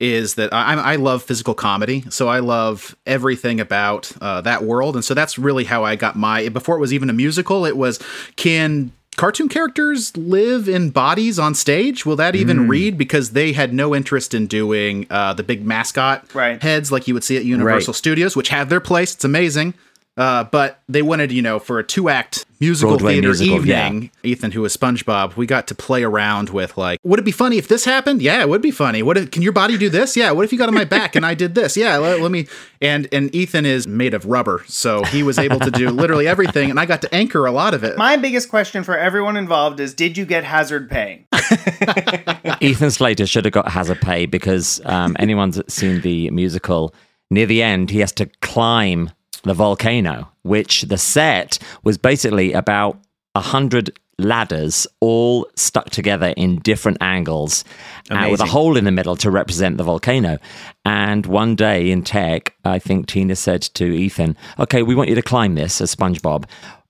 is 0.00 0.34
that 0.34 0.52
I 0.52 0.74
I 0.74 0.96
love 0.96 1.22
physical 1.22 1.54
comedy, 1.54 2.04
so 2.08 2.28
I 2.28 2.38
love 2.40 2.96
everything 3.06 3.60
about 3.60 4.10
uh, 4.20 4.40
that 4.40 4.64
world, 4.64 4.96
and 4.96 5.04
so 5.04 5.14
that's 5.14 5.38
really 5.38 5.64
how 5.64 5.84
I 5.84 5.94
got 5.96 6.16
my 6.16 6.48
before 6.48 6.76
it 6.76 6.80
was 6.80 6.92
even 6.92 7.10
a 7.10 7.12
musical. 7.12 7.64
It 7.66 7.76
was 7.76 8.00
can 8.36 8.92
cartoon 9.16 9.48
characters 9.50 10.16
live 10.16 10.66
in 10.68 10.88
bodies 10.90 11.38
on 11.38 11.54
stage? 11.54 12.06
Will 12.06 12.16
that 12.16 12.34
even 12.34 12.68
read? 12.68 12.96
Because 12.96 13.30
they 13.32 13.52
had 13.52 13.74
no 13.74 13.94
interest 13.94 14.32
in 14.32 14.46
doing 14.46 15.06
uh, 15.10 15.34
the 15.34 15.42
big 15.42 15.66
mascot 15.66 16.24
Right. 16.34 16.62
heads 16.62 16.90
like 16.90 17.06
you 17.06 17.12
would 17.12 17.24
see 17.24 17.36
at 17.36 17.44
Universal 17.44 17.92
Studios, 17.92 18.34
which 18.34 18.48
have 18.48 18.70
their 18.70 18.80
place. 18.80 19.14
It's 19.14 19.24
amazing. 19.24 19.74
Uh, 20.16 20.44
but 20.44 20.82
they 20.88 21.02
wanted, 21.02 21.32
you 21.32 21.40
know, 21.40 21.58
for 21.58 21.78
a 21.78 21.84
two 21.84 22.08
act 22.08 22.44
musical 22.60 22.98
Broadway 22.98 23.14
theater 23.14 23.28
musical, 23.28 23.56
evening, 23.56 24.10
Ethan, 24.22 24.52
who 24.52 24.60
was 24.60 24.76
SpongeBob, 24.76 25.36
we 25.36 25.46
got 25.46 25.66
to 25.68 25.74
play 25.74 26.02
around 26.02 26.50
with 26.50 26.76
like, 26.76 26.98
would 27.02 27.18
it 27.18 27.24
be 27.24 27.30
funny 27.30 27.56
if 27.56 27.68
this 27.68 27.84
happened? 27.84 28.20
Yeah, 28.20 28.42
it 28.42 28.48
would 28.48 28.60
be 28.60 28.70
funny. 28.70 29.02
What 29.02 29.16
if, 29.16 29.30
can 29.30 29.40
your 29.40 29.52
body 29.52 29.78
do 29.78 29.88
this? 29.88 30.16
Yeah. 30.16 30.32
What 30.32 30.44
if 30.44 30.52
you 30.52 30.58
got 30.58 30.68
on 30.68 30.74
my 30.74 30.84
back 30.84 31.16
and 31.16 31.24
I 31.24 31.34
did 31.34 31.54
this? 31.54 31.76
Yeah. 31.76 31.96
Let, 31.96 32.20
let 32.20 32.30
me. 32.30 32.48
And 32.82 33.08
and 33.12 33.34
Ethan 33.34 33.64
is 33.64 33.86
made 33.86 34.12
of 34.12 34.26
rubber, 34.26 34.64
so 34.66 35.04
he 35.04 35.22
was 35.22 35.38
able 35.38 35.60
to 35.60 35.70
do 35.70 35.90
literally 35.90 36.26
everything, 36.26 36.70
and 36.70 36.80
I 36.80 36.86
got 36.86 37.02
to 37.02 37.14
anchor 37.14 37.46
a 37.46 37.52
lot 37.52 37.72
of 37.72 37.84
it. 37.84 37.96
My 37.96 38.16
biggest 38.16 38.48
question 38.48 38.84
for 38.84 38.96
everyone 38.96 39.36
involved 39.36 39.80
is 39.80 39.94
Did 39.94 40.18
you 40.18 40.26
get 40.26 40.44
hazard 40.44 40.90
pay? 40.90 41.26
Ethan 42.60 42.90
Slater 42.90 43.26
should 43.26 43.44
have 43.44 43.52
got 43.52 43.68
hazard 43.68 44.00
pay 44.00 44.26
because 44.26 44.80
um, 44.84 45.16
anyone's 45.18 45.60
seen 45.72 46.00
the 46.02 46.30
musical, 46.30 46.94
near 47.30 47.46
the 47.46 47.62
end, 47.62 47.90
he 47.90 48.00
has 48.00 48.12
to 48.12 48.26
climb 48.42 49.10
the 49.42 49.54
volcano, 49.54 50.30
which 50.42 50.82
the 50.82 50.98
set 50.98 51.58
was 51.82 51.98
basically 51.98 52.52
about 52.52 52.98
a 53.34 53.40
hundred 53.40 53.98
ladders 54.20 54.86
all 55.00 55.48
stuck 55.56 55.90
together 55.90 56.34
in 56.36 56.58
different 56.58 56.98
angles 57.00 57.64
uh, 58.10 58.28
with 58.30 58.40
a 58.40 58.46
hole 58.46 58.76
in 58.76 58.84
the 58.84 58.90
middle 58.90 59.16
to 59.16 59.30
represent 59.30 59.78
the 59.78 59.84
volcano. 59.84 60.38
And 60.84 61.26
one 61.26 61.56
day 61.56 61.90
in 61.90 62.02
tech, 62.02 62.54
I 62.64 62.78
think 62.78 63.06
Tina 63.06 63.36
said 63.36 63.62
to 63.62 63.84
Ethan, 63.84 64.36
Okay, 64.58 64.82
we 64.82 64.94
want 64.94 65.08
you 65.08 65.14
to 65.14 65.22
climb 65.22 65.54
this 65.54 65.80
as 65.80 65.94
SpongeBob. 65.94 66.44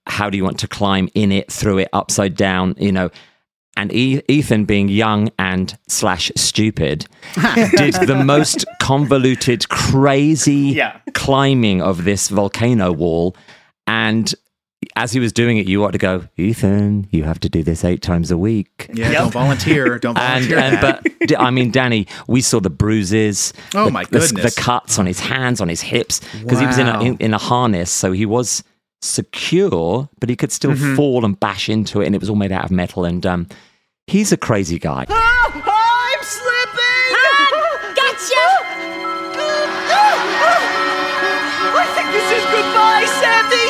How 0.06 0.28
do 0.28 0.36
you 0.36 0.44
want 0.44 0.58
to 0.60 0.68
climb 0.68 1.08
in 1.14 1.30
it, 1.30 1.50
through 1.52 1.78
it, 1.78 1.88
upside 1.92 2.34
down? 2.34 2.74
You 2.78 2.92
know, 2.92 3.10
and 3.76 3.92
e- 3.92 4.20
Ethan, 4.28 4.64
being 4.64 4.88
young 4.88 5.30
and 5.38 5.76
slash 5.88 6.30
stupid, 6.36 7.06
did 7.76 7.94
the 8.06 8.20
most 8.24 8.64
convoluted, 8.80 9.68
crazy 9.68 10.72
Yeah. 10.74 10.98
climbing 11.14 11.80
of 11.82 12.04
this 12.04 12.28
volcano 12.28 12.92
wall. 12.92 13.36
And 13.86 14.34
as 14.96 15.12
he 15.12 15.20
was 15.20 15.32
doing 15.32 15.58
it, 15.58 15.66
you 15.68 15.84
ought 15.84 15.90
to 15.92 15.98
go, 15.98 16.26
Ethan, 16.36 17.06
you 17.10 17.24
have 17.24 17.38
to 17.40 17.48
do 17.48 17.62
this 17.62 17.84
eight 17.84 18.02
times 18.02 18.30
a 18.30 18.38
week. 18.38 18.90
Yeah, 18.94 19.12
don't 19.12 19.30
volunteer. 19.32 19.98
Don't 19.98 20.14
volunteer. 20.14 20.58
and 20.58 20.82
that. 20.82 21.02
but 21.04 21.28
D- 21.28 21.36
I 21.36 21.50
mean, 21.50 21.70
Danny, 21.70 22.06
we 22.26 22.40
saw 22.40 22.60
the 22.60 22.70
bruises. 22.70 23.52
Oh, 23.74 23.86
the- 23.86 23.90
my 23.90 24.04
the- 24.04 24.20
goodness. 24.20 24.54
The, 24.54 24.60
cuts 24.60 24.98
on 24.98 25.06
his 25.06 25.20
hands, 25.20 25.60
on 25.60 25.68
his 25.68 25.80
hips, 25.82 26.20
because 26.40 26.58
he 26.60 26.66
was 26.66 26.78
in 26.78 26.86
a, 26.88 27.00
in, 27.02 27.16
in 27.18 27.34
a 27.34 27.38
harness, 27.38 27.90
so 27.90 28.12
he 28.12 28.26
was 28.26 28.64
secure, 29.00 30.08
but 30.18 30.28
he 30.28 30.36
could 30.36 30.52
still 30.52 30.72
mm-hmm. 30.72 30.96
fall 30.96 31.24
and 31.24 31.38
bash 31.38 31.68
into 31.68 32.00
it, 32.00 32.06
and 32.06 32.14
it 32.14 32.20
was 32.20 32.30
all 32.30 32.36
made 32.36 32.52
out 32.52 32.64
of 32.64 32.70
metal. 32.70 33.04
And 33.04 33.24
um, 33.26 33.48
he's 34.06 34.32
a 34.32 34.36
crazy 34.36 34.78
guy. 34.78 35.06
Ah, 35.08 35.46
I'm 36.14 36.22
slipping! 36.22 37.14
Ah, 37.16 37.92
gotcha! 37.96 38.46
I 41.72 41.86
think 41.94 42.08
this 42.12 42.28
is 42.30 42.44
goodbye, 42.50 43.06
Sandy! 43.20 43.66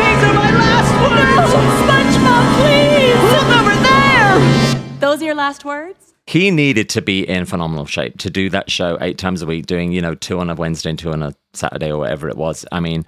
These 0.00 0.22
are 0.24 0.34
my 0.34 0.50
last 0.56 0.92
words! 1.02 1.52
SpongeBob, 1.84 2.44
please! 2.56 3.20
Look 3.32 3.50
over 3.60 3.76
there! 3.82 5.00
Those 5.00 5.20
are 5.20 5.24
your 5.24 5.34
last 5.34 5.64
words? 5.64 6.14
He 6.26 6.50
needed 6.50 6.88
to 6.90 7.02
be 7.02 7.28
in 7.28 7.44
phenomenal 7.44 7.84
shape 7.84 8.16
to 8.18 8.30
do 8.30 8.48
that 8.48 8.70
show 8.70 8.96
eight 9.02 9.18
times 9.18 9.42
a 9.42 9.46
week, 9.46 9.66
doing, 9.66 9.92
you 9.92 10.00
know, 10.00 10.14
two 10.14 10.40
on 10.40 10.48
a 10.48 10.54
Wednesday 10.54 10.88
and 10.88 10.98
two 10.98 11.12
on 11.12 11.22
a 11.22 11.34
Saturday 11.52 11.90
or 11.90 11.98
whatever 11.98 12.30
it 12.30 12.36
was. 12.38 12.64
I 12.72 12.80
mean, 12.80 13.04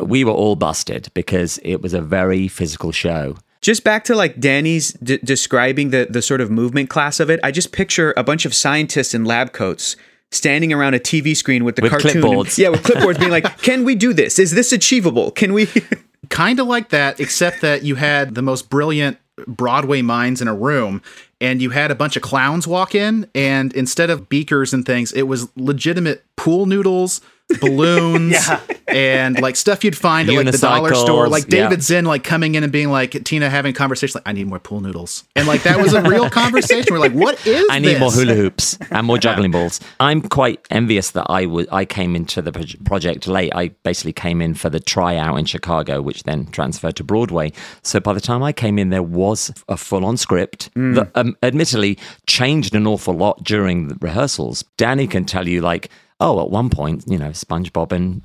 we 0.00 0.24
were 0.24 0.32
all 0.32 0.56
busted 0.56 1.08
because 1.14 1.58
it 1.62 1.82
was 1.82 1.92
a 1.94 2.00
very 2.00 2.48
physical 2.48 2.92
show. 2.92 3.36
Just 3.62 3.84
back 3.84 4.04
to 4.04 4.14
like 4.14 4.38
Danny's 4.38 4.92
d- 4.92 5.18
describing 5.24 5.90
the 5.90 6.06
the 6.08 6.22
sort 6.22 6.40
of 6.40 6.50
movement 6.50 6.88
class 6.90 7.18
of 7.20 7.30
it. 7.30 7.40
I 7.42 7.50
just 7.50 7.72
picture 7.72 8.14
a 8.16 8.22
bunch 8.22 8.44
of 8.44 8.54
scientists 8.54 9.12
in 9.14 9.24
lab 9.24 9.52
coats 9.52 9.96
standing 10.30 10.72
around 10.72 10.94
a 10.94 10.98
TV 11.00 11.36
screen 11.36 11.64
with 11.64 11.76
the 11.76 11.82
With 11.82 11.90
cartoon. 11.90 12.22
clipboards. 12.22 12.58
Yeah, 12.58 12.68
with 12.68 12.82
clipboards 12.82 13.18
being 13.18 13.30
like, 13.30 13.58
"Can 13.62 13.84
we 13.84 13.94
do 13.94 14.12
this? 14.12 14.38
Is 14.38 14.52
this 14.52 14.72
achievable? 14.72 15.30
Can 15.32 15.52
we?" 15.52 15.68
kind 16.28 16.60
of 16.60 16.66
like 16.66 16.90
that, 16.90 17.18
except 17.20 17.60
that 17.62 17.82
you 17.82 17.94
had 17.96 18.34
the 18.34 18.42
most 18.42 18.68
brilliant 18.68 19.18
Broadway 19.46 20.00
minds 20.02 20.40
in 20.40 20.48
a 20.48 20.54
room, 20.54 21.02
and 21.40 21.60
you 21.60 21.70
had 21.70 21.90
a 21.90 21.94
bunch 21.94 22.16
of 22.16 22.22
clowns 22.22 22.66
walk 22.66 22.94
in, 22.94 23.28
and 23.34 23.72
instead 23.74 24.10
of 24.10 24.28
beakers 24.28 24.72
and 24.72 24.84
things, 24.86 25.12
it 25.12 25.22
was 25.22 25.48
legitimate 25.56 26.24
pool 26.36 26.66
noodles, 26.66 27.20
balloons, 27.60 28.36
and 28.88 29.40
like 29.40 29.56
stuff 29.56 29.84
you'd 29.84 29.96
find 29.96 30.28
at 30.28 30.34
like 30.34 30.50
the 30.50 30.58
dollar 30.58 30.94
store. 30.94 31.28
Like 31.28 31.44
yeah. 31.44 31.68
David 31.68 31.82
Zinn, 31.82 32.04
like 32.04 32.24
coming 32.24 32.54
in 32.54 32.62
and 32.62 32.72
being 32.72 32.90
like 32.90 33.24
Tina 33.24 33.50
having 33.50 33.70
a 33.70 33.74
conversation, 33.74 34.18
like 34.18 34.28
I 34.28 34.32
need 34.32 34.46
more 34.46 34.58
pool 34.58 34.80
noodles, 34.80 35.24
and 35.34 35.46
like 35.46 35.62
that 35.62 35.80
was 35.80 35.92
a 35.92 36.02
real 36.02 36.28
conversation. 36.30 36.92
We're 36.92 37.00
like, 37.00 37.12
what 37.12 37.44
is? 37.46 37.66
I 37.70 37.78
need 37.78 37.98
more 37.98 38.10
hula 38.10 38.34
hoops 38.34 38.78
and 38.90 39.06
more 39.06 39.18
juggling 39.26 39.50
balls. 39.50 39.80
I'm 40.00 40.22
quite 40.22 40.64
envious 40.70 41.10
that 41.12 41.26
I 41.28 41.46
was 41.46 41.66
I 41.70 41.84
came 41.84 42.16
into 42.16 42.42
the 42.42 42.52
proj- 42.52 42.82
project 42.84 43.26
late. 43.26 43.52
I 43.54 43.68
basically 43.82 44.12
came 44.12 44.42
in 44.42 44.54
for 44.54 44.70
the 44.70 44.80
tryout 44.80 45.38
in 45.38 45.44
Chicago, 45.44 46.02
which 46.02 46.24
then 46.24 46.46
transferred 46.46 46.96
to 46.96 47.04
Broadway. 47.04 47.52
So 47.82 48.00
by 48.00 48.12
the 48.12 48.20
time 48.20 48.42
I 48.42 48.52
came 48.52 48.78
in, 48.78 48.90
there 48.90 49.02
was 49.02 49.52
a 49.68 49.76
full 49.76 50.04
on 50.04 50.16
script 50.16 50.70
that, 50.74 51.10
um, 51.14 51.36
admittedly, 51.42 51.98
changed 52.26 52.74
an 52.74 52.86
awful 52.86 53.14
lot 53.14 53.42
during 53.42 53.88
the 53.88 53.96
rehearsals. 54.00 54.64
Danny 54.76 55.06
can 55.06 55.24
tell 55.24 55.48
you, 55.48 55.60
like, 55.60 55.90
oh, 56.20 56.42
at 56.42 56.50
one 56.50 56.70
point, 56.70 57.04
you 57.06 57.18
know, 57.18 57.30
SpongeBob 57.30 57.92
and 57.92 58.22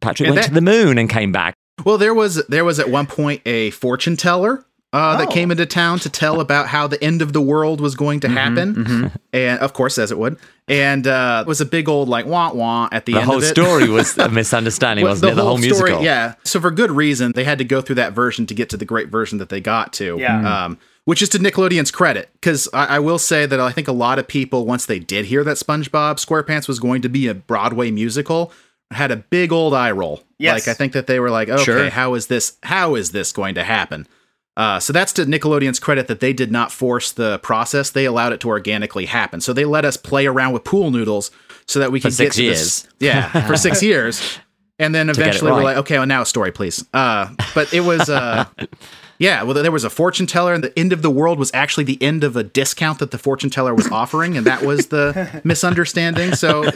Patrick 0.00 0.28
And 0.28 0.34
went 0.36 0.44
that- 0.46 0.48
to 0.48 0.54
the 0.54 0.60
moon 0.60 0.98
and 0.98 1.08
came 1.08 1.32
back. 1.32 1.54
Well, 1.84 1.98
there 1.98 2.14
was 2.14 2.44
there 2.46 2.64
was 2.64 2.78
at 2.78 2.90
one 2.90 3.06
point 3.06 3.40
a 3.46 3.70
fortune 3.70 4.16
teller 4.16 4.64
uh, 4.92 5.16
that 5.16 5.30
came 5.30 5.50
into 5.50 5.64
town 5.64 5.98
to 6.00 6.10
tell 6.10 6.38
about 6.38 6.68
how 6.68 6.86
the 6.86 7.02
end 7.02 7.22
of 7.22 7.32
the 7.32 7.40
world 7.40 7.80
was 7.80 7.94
going 7.94 8.20
to 8.20 8.28
happen, 8.28 9.10
and 9.32 9.58
of 9.60 9.72
course, 9.72 9.96
as 9.96 10.10
it 10.12 10.18
would, 10.18 10.36
and 10.68 11.06
uh, 11.06 11.42
it 11.44 11.48
was 11.48 11.62
a 11.62 11.64
big 11.64 11.88
old 11.88 12.10
like 12.10 12.26
wah 12.26 12.52
wah 12.52 12.88
at 12.92 13.06
the, 13.06 13.12
The 13.14 13.20
end 13.20 13.26
whole 13.26 13.38
of 13.38 13.42
it. 13.42 13.46
story 13.46 13.88
was 13.88 14.18
a 14.18 14.28
misunderstanding, 14.28 15.02
Well, 15.04 15.12
wasn't 15.12 15.32
it? 15.32 15.34
The 15.36 15.42
whole, 15.42 15.56
musical. 15.56 15.86
story, 15.86 16.04
yeah. 16.04 16.34
So 16.44 16.60
for 16.60 16.70
good 16.70 16.90
reason, 16.90 17.32
they 17.34 17.44
had 17.44 17.56
to 17.58 17.64
go 17.64 17.80
through 17.80 17.96
that 17.96 18.12
version 18.12 18.44
to 18.46 18.54
get 18.54 18.68
to 18.70 18.76
the 18.76 18.84
great 18.84 19.08
version 19.08 19.38
that 19.38 19.48
they 19.48 19.62
got 19.62 19.94
to. 19.94 20.18
Yeah. 20.18 20.64
Um, 20.66 20.78
which 21.04 21.22
is 21.22 21.28
to 21.30 21.38
Nickelodeon's 21.38 21.90
credit, 21.90 22.30
because 22.34 22.68
I, 22.72 22.96
I 22.96 22.98
will 22.98 23.18
say 23.18 23.46
that 23.46 23.60
I 23.60 23.72
think 23.72 23.88
a 23.88 23.92
lot 23.92 24.18
of 24.18 24.28
people, 24.28 24.64
once 24.66 24.86
they 24.86 24.98
did 24.98 25.26
hear 25.26 25.44
that 25.44 25.56
SpongeBob 25.56 26.24
SquarePants 26.24 26.68
was 26.68 26.78
going 26.78 27.02
to 27.02 27.08
be 27.08 27.26
a 27.28 27.34
Broadway 27.34 27.90
musical, 27.90 28.52
had 28.90 29.10
a 29.10 29.16
big 29.16 29.52
old 29.52 29.74
eye 29.74 29.90
roll. 29.90 30.22
Yes. 30.38 30.66
Like 30.66 30.74
I 30.74 30.74
think 30.76 30.92
that 30.92 31.06
they 31.06 31.18
were 31.18 31.30
like, 31.30 31.48
okay, 31.48 31.64
Sure. 31.64 31.90
how 31.90 32.14
is 32.14 32.26
this? 32.26 32.56
How 32.62 32.94
is 32.94 33.12
this 33.12 33.32
going 33.32 33.54
to 33.54 33.64
happen? 33.64 34.06
Uh, 34.54 34.78
so 34.78 34.92
that's 34.92 35.14
to 35.14 35.24
Nickelodeon's 35.24 35.80
credit 35.80 36.08
that 36.08 36.20
they 36.20 36.34
did 36.34 36.52
not 36.52 36.70
force 36.70 37.10
the 37.12 37.38
process; 37.38 37.88
they 37.90 38.04
allowed 38.04 38.34
it 38.34 38.40
to 38.40 38.48
organically 38.48 39.06
happen. 39.06 39.40
So 39.40 39.54
they 39.54 39.64
let 39.64 39.86
us 39.86 39.96
play 39.96 40.26
around 40.26 40.52
with 40.52 40.62
pool 40.62 40.90
noodles 40.90 41.30
so 41.66 41.78
that 41.78 41.90
we 41.90 42.00
could 42.00 42.14
get 42.14 42.32
to 42.32 42.42
years. 42.42 42.82
This, 42.82 42.88
yeah, 43.00 43.46
for 43.46 43.56
six 43.56 43.82
years, 43.90 44.38
and 44.78 44.94
then 44.94 45.08
eventually 45.08 45.50
we're 45.52 45.62
like, 45.62 45.78
okay, 45.78 45.96
well 45.96 46.06
now 46.06 46.20
a 46.20 46.26
story, 46.26 46.52
please. 46.52 46.84
Uh, 46.92 47.32
but 47.54 47.72
it 47.72 47.80
was, 47.80 48.10
uh, 48.10 48.44
yeah, 49.22 49.42
well 49.44 49.54
there 49.54 49.70
was 49.70 49.84
a 49.84 49.90
fortune 49.90 50.26
teller, 50.26 50.52
and 50.52 50.64
the 50.64 50.76
end 50.78 50.92
of 50.92 51.00
the 51.00 51.10
world 51.10 51.38
was 51.38 51.50
actually 51.54 51.84
the 51.84 52.02
end 52.02 52.24
of 52.24 52.36
a 52.36 52.42
discount 52.42 52.98
that 52.98 53.12
the 53.12 53.18
fortune 53.18 53.50
teller 53.50 53.72
was 53.74 53.86
offering, 53.90 54.36
and 54.36 54.44
that 54.46 54.62
was 54.62 54.88
the 54.88 55.40
misunderstanding. 55.44 56.34
So 56.34 56.70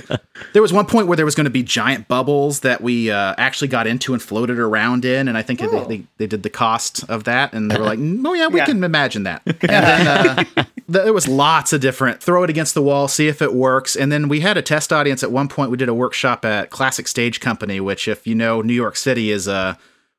there 0.52 0.62
was 0.62 0.72
one 0.72 0.86
point 0.86 1.08
where 1.08 1.16
there 1.16 1.24
was 1.24 1.34
going 1.34 1.44
to 1.46 1.50
be 1.50 1.62
giant 1.64 2.06
bubbles 2.08 2.60
that 2.60 2.80
we 2.80 3.10
uh, 3.10 3.34
actually 3.36 3.68
got 3.68 3.86
into 3.86 4.12
and 4.12 4.22
floated 4.22 4.58
around 4.58 5.04
in, 5.04 5.26
and 5.28 5.36
I 5.36 5.42
think 5.42 5.58
they, 5.60 5.84
they, 5.88 6.02
they 6.18 6.26
did 6.28 6.42
the 6.44 6.50
cost 6.50 7.02
of 7.10 7.24
that, 7.24 7.52
and 7.52 7.70
they 7.70 7.78
were 7.78 7.84
like, 7.84 7.98
oh 8.00 8.34
yeah, 8.34 8.46
we 8.46 8.60
Yeah. 8.60 8.66
can 8.66 8.84
imagine 8.84 9.24
that. 9.24 9.42
And 9.68 9.84
then 9.84 10.06
uh, 10.06 10.64
there 10.88 11.12
was 11.12 11.26
lots 11.26 11.72
of 11.72 11.80
different 11.80 12.22
throw 12.22 12.44
it 12.44 12.50
against 12.50 12.74
the 12.74 12.82
wall, 12.82 13.08
see 13.08 13.26
if 13.26 13.42
it 13.42 13.52
works, 13.54 13.96
and 13.96 14.12
then 14.12 14.28
we 14.28 14.40
had 14.40 14.56
a 14.56 14.62
test 14.62 14.92
audience 14.92 15.24
at 15.24 15.32
one 15.32 15.48
point. 15.48 15.70
We 15.72 15.76
did 15.76 15.88
a 15.88 15.94
workshop 15.94 16.44
at 16.44 16.70
Classic 16.70 17.08
Stage 17.08 17.40
Company, 17.40 17.80
which, 17.80 18.06
if 18.06 18.24
you 18.26 18.34
know, 18.36 18.62
New 18.62 18.74
York 18.74 18.94
City 18.96 19.32
is 19.32 19.48
a 19.48 19.76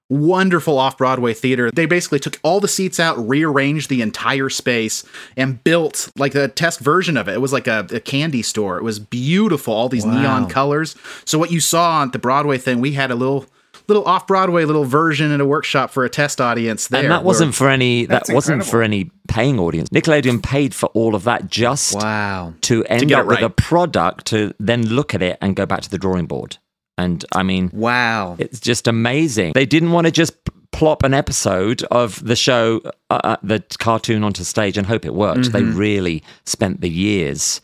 wonderful 0.09 0.77
off 0.77 0.97
Broadway 0.97 1.33
theater. 1.33 1.69
They 1.71 1.85
basically 1.85 2.19
took 2.19 2.39
all 2.43 2.59
the 2.59 2.67
seats 2.67 2.99
out, 2.99 3.17
rearranged 3.27 3.89
the 3.89 4.01
entire 4.01 4.49
space, 4.49 5.03
and 5.35 5.63
built 5.63 6.09
like 6.17 6.35
a 6.35 6.47
test 6.47 6.79
version 6.79 7.17
of 7.17 7.27
it. 7.27 7.33
It 7.33 7.41
was 7.41 7.53
like 7.53 7.67
a, 7.67 7.87
a 7.91 7.99
candy 7.99 8.41
store. 8.41 8.77
It 8.77 8.83
was 8.83 8.99
beautiful, 8.99 9.73
all 9.73 9.89
these 9.89 10.05
neon 10.05 10.47
colors. 10.49 10.95
So 11.25 11.37
what 11.37 11.51
you 11.51 11.59
saw 11.59 11.99
on 11.99 12.11
the 12.11 12.19
Broadway 12.19 12.57
thing, 12.57 12.79
we 12.79 12.93
had 12.93 13.11
a 13.11 13.15
little 13.15 13.45
little 13.87 14.03
off 14.03 14.27
Broadway 14.27 14.65
little 14.65 14.83
version 14.83 15.31
in 15.31 15.39
a 15.39 15.45
workshop 15.45 15.91
for 15.91 16.03
a 16.03 16.09
test 16.09 16.41
audience 16.41 16.87
there. 16.87 17.03
and 17.03 17.11
that 17.11 17.23
wasn't 17.23 17.55
for 17.55 17.69
any 17.69 18.05
that 18.05 18.25
wasn't 18.29 18.55
incredible. 18.55 18.71
for 18.71 18.81
any 18.81 19.11
paying 19.27 19.59
audience. 19.59 19.89
Nickelodeon 19.89 20.43
paid 20.43 20.73
for 20.73 20.87
all 20.87 21.15
of 21.15 21.23
that 21.23 21.47
just 21.47 21.95
wow. 21.95 22.53
to 22.61 22.83
end 22.85 23.07
get 23.07 23.19
up 23.19 23.25
it 23.25 23.27
with 23.27 23.41
a 23.41 23.49
product 23.49 24.25
to 24.27 24.53
then 24.59 24.87
look 24.87 25.13
at 25.13 25.21
it 25.21 25.37
and 25.41 25.55
go 25.55 25.65
back 25.65 25.81
to 25.81 25.89
the 25.89 25.97
drawing 25.97 26.25
board. 26.25 26.57
And 26.97 27.23
I 27.33 27.43
mean, 27.43 27.69
Wow. 27.73 28.35
it's 28.39 28.59
just 28.59 28.87
amazing. 28.87 29.53
They 29.53 29.65
didn't 29.65 29.91
want 29.91 30.05
to 30.05 30.11
just 30.11 30.33
plop 30.71 31.03
an 31.03 31.13
episode 31.13 31.83
of 31.83 32.23
the 32.25 32.35
show, 32.35 32.81
uh, 33.09 33.19
uh, 33.23 33.37
the 33.41 33.63
cartoon 33.79 34.23
onto 34.23 34.43
stage 34.43 34.77
and 34.77 34.85
hope 34.87 35.05
it 35.05 35.13
worked. 35.13 35.51
They 35.51 35.63
really 35.63 36.23
spent 36.45 36.81
the 36.81 36.89
years 36.89 37.61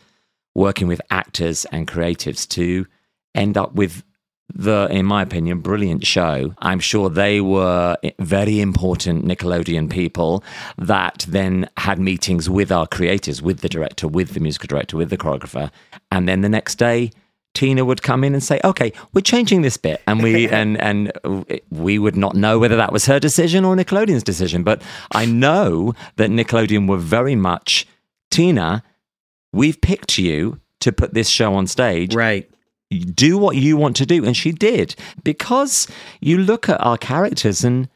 working 0.54 0.86
with 0.88 1.00
actors 1.10 1.64
and 1.66 1.86
creatives 1.86 2.48
to 2.50 2.86
end 3.34 3.56
up 3.58 3.74
with 3.74 4.04
the, 4.54 4.86
in 4.90 5.06
my 5.06 5.22
opinion, 5.22 5.60
brilliant 5.60 6.06
show. 6.06 6.54
I'm 6.58 6.78
sure 6.78 7.08
they 7.10 7.40
were 7.40 7.96
very 8.20 8.60
important 8.60 9.24
Nickelodeon 9.24 9.90
people 9.90 10.44
that 10.78 11.24
then 11.28 11.68
had 11.76 11.98
meetings 11.98 12.48
with 12.48 12.70
our 12.70 12.86
creators, 12.86 13.42
with 13.42 13.60
the 13.60 13.68
director, 13.68 14.06
with 14.06 14.34
the 14.34 14.40
musical 14.40 14.68
director, 14.68 14.96
with 14.96 15.10
the 15.10 15.16
choreographer. 15.16 15.70
And 16.12 16.28
then 16.28 16.42
the 16.42 16.48
next 16.48 16.76
day, 16.76 17.10
Tina 17.54 17.84
would 17.84 18.02
come 18.02 18.24
in 18.24 18.34
and 18.34 18.42
say, 18.42 18.60
"Okay, 18.64 18.92
we're 19.12 19.20
changing 19.20 19.62
this 19.62 19.76
bit," 19.76 20.02
and 20.06 20.22
we 20.22 20.48
and 20.60 20.80
and 20.80 21.12
we 21.70 21.98
would 21.98 22.16
not 22.16 22.34
know 22.34 22.58
whether 22.58 22.76
that 22.76 22.92
was 22.92 23.06
her 23.06 23.20
decision 23.20 23.64
or 23.64 23.74
Nickelodeon's 23.76 24.22
decision. 24.24 24.62
But 24.62 24.82
I 25.12 25.24
know 25.24 25.94
that 26.16 26.30
Nickelodeon 26.30 26.88
were 26.88 26.98
very 26.98 27.36
much 27.36 27.86
Tina. 28.30 28.82
We've 29.52 29.80
picked 29.80 30.18
you 30.18 30.60
to 30.80 30.92
put 30.92 31.14
this 31.14 31.28
show 31.28 31.54
on 31.54 31.66
stage 31.66 32.14
Right. 32.14 32.50
do 33.14 33.38
what 33.38 33.56
you 33.56 33.76
want 33.76 33.96
to 33.96 34.06
do. 34.06 34.24
And 34.24 34.36
she 34.36 34.52
did. 34.52 34.94
Because 35.22 35.86
you 36.20 36.38
look 36.38 36.68
at 36.68 36.80
our 36.80 36.98
characters 36.98 37.64
and 37.64 37.88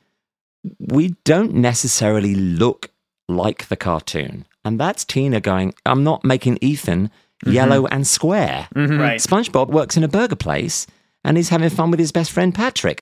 we 0.78 1.16
don't 1.24 1.54
necessarily 1.54 2.34
look 2.34 2.90
like 3.28 3.68
the 3.68 3.76
cartoon. 3.76 4.46
And 4.64 4.78
that's 4.80 5.04
Tina 5.04 5.40
going, 5.40 5.74
I'm 5.84 6.02
not 6.02 6.24
making 6.24 6.58
Ethan 6.60 7.10
Mm-hmm. 7.44 7.54
yellow 7.54 7.82
mm-hmm. 7.82 7.94
and 7.94 8.06
square. 8.06 8.68
Mm-hmm. 8.74 8.98
Right. 8.98 9.20
SpongeBob 9.20 9.68
works 9.68 9.96
in 9.96 10.02
a 10.02 10.08
burger 10.08 10.36
place 10.36 10.86
and 11.24 11.36
he's 11.36 11.50
having 11.50 11.70
fun 11.70 11.90
with 11.90 12.00
his 12.00 12.10
best 12.10 12.32
friend 12.32 12.54
Patrick. 12.54 13.00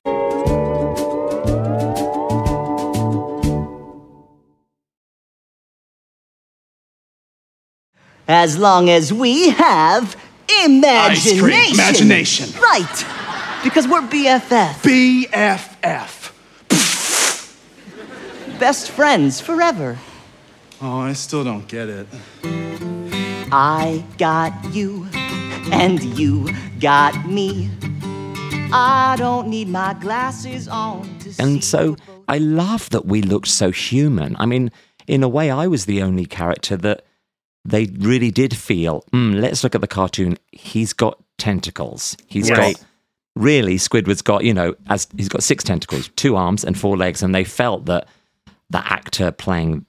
As 8.27 8.57
long 8.57 8.89
as 8.89 9.13
we 9.13 9.49
have 9.51 10.15
imagination. 10.65 11.73
Imagination. 11.73 12.61
Right. 12.61 13.05
Because 13.63 13.87
we're 13.87 14.01
BFF. 14.01 14.83
BFF. 14.83 16.33
Best 18.59 18.91
friends 18.91 19.39
forever. 19.39 19.97
Oh, 20.81 20.99
I 20.99 21.13
still 21.13 21.43
don't 21.43 21.67
get 21.67 21.89
it. 21.89 22.07
I 23.51 24.03
got 24.17 24.53
you, 24.73 25.07
and 25.71 26.03
you 26.17 26.49
got 26.79 27.25
me. 27.27 27.69
I 28.73 29.15
don't 29.17 29.47
need 29.47 29.69
my 29.69 29.93
glasses 29.95 30.67
on 30.67 31.17
to 31.19 31.33
see. 31.33 31.41
And 31.41 31.63
so 31.63 31.95
I 32.27 32.37
love 32.39 32.89
that 32.89 33.05
we 33.05 33.21
looked 33.21 33.47
so 33.47 33.71
human. 33.71 34.35
I 34.37 34.45
mean, 34.45 34.71
in 35.07 35.23
a 35.23 35.29
way, 35.29 35.49
I 35.49 35.67
was 35.67 35.85
the 35.85 36.01
only 36.01 36.25
character 36.25 36.75
that 36.77 37.05
they 37.63 37.85
really 37.99 38.31
did 38.31 38.55
feel, 38.55 39.03
mm, 39.13 39.39
let's 39.39 39.63
look 39.63 39.75
at 39.75 39.81
the 39.81 39.87
cartoon. 39.87 40.37
He's 40.51 40.93
got 40.93 41.21
tentacles. 41.37 42.15
He's 42.27 42.49
Right. 42.49 42.75
got, 42.75 42.85
really, 43.35 43.75
Squidward's 43.77 44.21
got, 44.21 44.43
you 44.43 44.53
know, 44.53 44.75
as 44.87 45.07
he's 45.17 45.29
got 45.29 45.43
six 45.43 45.63
tentacles, 45.63 46.09
two 46.15 46.35
arms 46.35 46.63
and 46.63 46.77
four 46.77 46.95
legs. 46.97 47.21
And 47.23 47.33
they 47.35 47.43
felt 47.43 47.85
that 47.85 48.07
the 48.69 48.85
actor 48.85 49.31
playing 49.31 49.85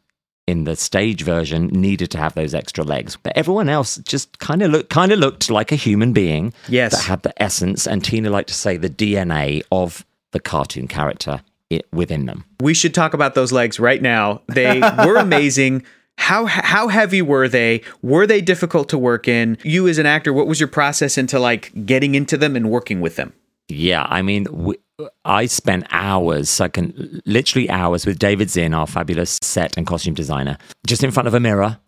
in 0.48 0.64
the 0.64 0.74
stage 0.76 1.22
version 1.22 1.66
needed 1.68 2.10
to 2.12 2.18
have 2.18 2.34
those 2.34 2.54
extra 2.54 2.82
legs. 2.82 3.16
But 3.22 3.36
everyone 3.36 3.68
else 3.68 3.96
just 3.98 4.38
kind 4.38 4.62
of 4.62 4.70
looked 4.70 4.88
kind 4.90 5.12
of 5.12 5.18
looked 5.18 5.50
like 5.50 5.70
a 5.72 5.76
human 5.76 6.12
being 6.12 6.52
Yes. 6.68 6.92
that 6.92 7.02
had 7.04 7.22
the 7.22 7.34
essence 7.42 7.86
and 7.86 8.02
Tina 8.02 8.30
liked 8.30 8.48
to 8.48 8.54
say 8.54 8.76
the 8.78 8.88
DNA 9.02 9.62
of 9.70 10.04
the 10.32 10.40
cartoon 10.40 10.88
character 10.88 11.42
within 11.92 12.24
them. 12.26 12.44
We 12.62 12.72
should 12.74 12.94
talk 12.94 13.12
about 13.14 13.34
those 13.34 13.52
legs 13.52 13.78
right 13.78 14.00
now. 14.00 14.40
They 14.48 14.80
were 15.06 15.16
amazing. 15.16 15.84
How 16.16 16.46
how 16.46 16.88
heavy 16.88 17.22
were 17.22 17.46
they? 17.48 17.82
Were 18.02 18.26
they 18.26 18.40
difficult 18.40 18.88
to 18.88 18.98
work 18.98 19.28
in? 19.28 19.58
You 19.62 19.86
as 19.86 19.98
an 19.98 20.06
actor, 20.06 20.32
what 20.32 20.46
was 20.46 20.58
your 20.60 20.68
process 20.68 21.16
into 21.18 21.38
like 21.38 21.70
getting 21.86 22.14
into 22.14 22.36
them 22.38 22.56
and 22.56 22.70
working 22.70 23.00
with 23.00 23.16
them? 23.16 23.32
Yeah, 23.68 24.04
I 24.08 24.22
mean, 24.22 24.44
w 24.44 24.74
I 25.24 25.46
spent 25.46 25.86
hours, 25.90 26.60
I 26.60 26.68
can 26.68 27.22
literally 27.24 27.70
hours 27.70 28.04
with 28.04 28.18
David 28.18 28.50
Zinn, 28.50 28.74
our 28.74 28.86
fabulous 28.86 29.38
set 29.42 29.76
and 29.76 29.86
costume 29.86 30.14
designer, 30.14 30.58
just 30.86 31.04
in 31.04 31.10
front 31.12 31.28
of 31.28 31.34
a 31.34 31.40
mirror 31.40 31.78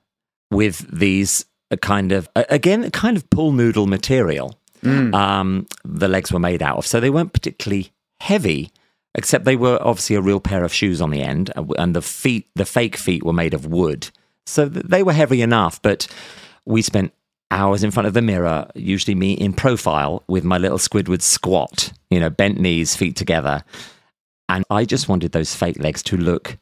with 0.51 0.87
these 0.97 1.45
uh, 1.73 1.77
kind 1.77 2.13
of, 2.13 2.29
again, 2.37 2.89
kind 2.93 3.17
of 3.17 3.29
pool 3.31 3.53
noodle 3.53 3.87
material. 3.87 4.57
Um, 4.83 5.67
the 5.85 6.09
legs 6.09 6.33
were 6.33 6.39
made 6.39 6.63
out 6.63 6.79
of. 6.79 6.87
So 6.87 7.01
they 7.01 7.11
weren't 7.11 7.33
particularly 7.33 7.93
heavy, 8.21 8.71
except 9.15 9.45
they 9.45 9.57
were 9.57 9.79
obviously 9.83 10.17
a 10.17 10.21
real 10.21 10.41
pair 10.41 10.65
of 10.65 10.73
shoes 10.73 11.01
on 11.01 11.11
the 11.11 11.21
end. 11.21 11.51
uh, 11.57 11.65
And 11.79 11.95
the 11.95 12.03
feet, 12.03 12.49
the 12.55 12.65
fake 12.65 12.97
feet, 12.97 13.23
were 13.25 13.33
made 13.33 13.55
of 13.55 13.67
wood. 13.67 14.11
So 14.47 14.67
they 14.67 15.03
were 15.03 15.13
heavy 15.13 15.43
enough, 15.43 15.83
but 15.83 16.07
we 16.65 16.81
spent 16.81 17.13
hours 17.51 17.83
in 17.83 17.91
front 17.91 18.07
of 18.07 18.15
the 18.15 18.23
mirror, 18.23 18.69
usually 18.75 19.15
me 19.15 19.33
in 19.33 19.53
profile 19.53 20.23
with 20.29 20.45
my 20.45 20.59
little 20.59 20.79
Squidward 20.79 21.23
squat, 21.23 21.93
you 22.11 22.21
know, 22.21 22.31
bent 22.31 22.59
knees, 22.59 22.97
feet 22.97 23.17
together. 23.17 23.65
And 24.49 24.65
I 24.71 24.85
just 24.85 25.09
wanted 25.09 25.33
those 25.33 25.55
fake 25.55 25.79
legs 25.79 26.03
to 26.05 26.17
look 26.17 26.59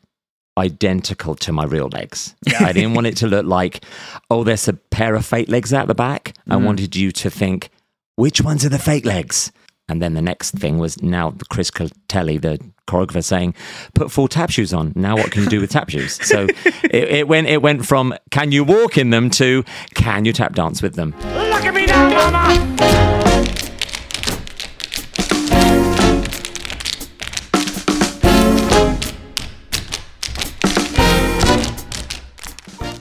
identical 0.58 1.34
to 1.36 1.52
my 1.52 1.64
real 1.64 1.88
legs. 1.88 2.34
I 2.60 2.72
didn't 2.72 2.94
want 2.94 3.06
it 3.06 3.16
to 3.18 3.26
look 3.26 3.46
like, 3.46 3.84
oh, 4.30 4.44
there's 4.44 4.68
a 4.68 4.72
pair 4.72 5.14
of 5.14 5.24
fake 5.24 5.48
legs 5.48 5.72
out 5.72 5.86
the 5.86 5.94
back. 5.94 6.34
I 6.48 6.56
mm. 6.56 6.64
wanted 6.64 6.96
you 6.96 7.12
to 7.12 7.30
think, 7.30 7.70
which 8.16 8.40
ones 8.40 8.64
are 8.64 8.68
the 8.68 8.78
fake 8.78 9.04
legs? 9.04 9.52
And 9.88 10.02
then 10.02 10.14
the 10.14 10.22
next 10.22 10.52
thing 10.52 10.78
was 10.78 11.02
now 11.02 11.34
Chris 11.48 11.70
Gattelli, 11.70 12.40
the 12.40 12.58
choreographer, 12.86 13.24
saying, 13.24 13.54
"Put 13.94 14.10
full 14.10 14.28
tap 14.28 14.50
shoes 14.50 14.74
on." 14.74 14.92
Now, 14.94 15.16
what 15.16 15.30
can 15.30 15.44
you 15.44 15.48
do 15.48 15.60
with 15.60 15.70
tap 15.70 15.88
shoes? 15.88 16.14
So 16.26 16.46
it, 16.84 16.94
it 16.94 17.28
went. 17.28 17.48
It 17.48 17.62
went 17.62 17.86
from 17.86 18.14
"Can 18.30 18.52
you 18.52 18.64
walk 18.64 18.98
in 18.98 19.10
them?" 19.10 19.30
to 19.30 19.64
"Can 19.94 20.24
you 20.26 20.32
tap 20.32 20.54
dance 20.54 20.82
with 20.82 20.94
them?" 20.94 21.14
Look 21.20 21.64
at 21.64 21.74
me 21.74 21.86
now, 21.86 22.30
mama! 22.30 22.74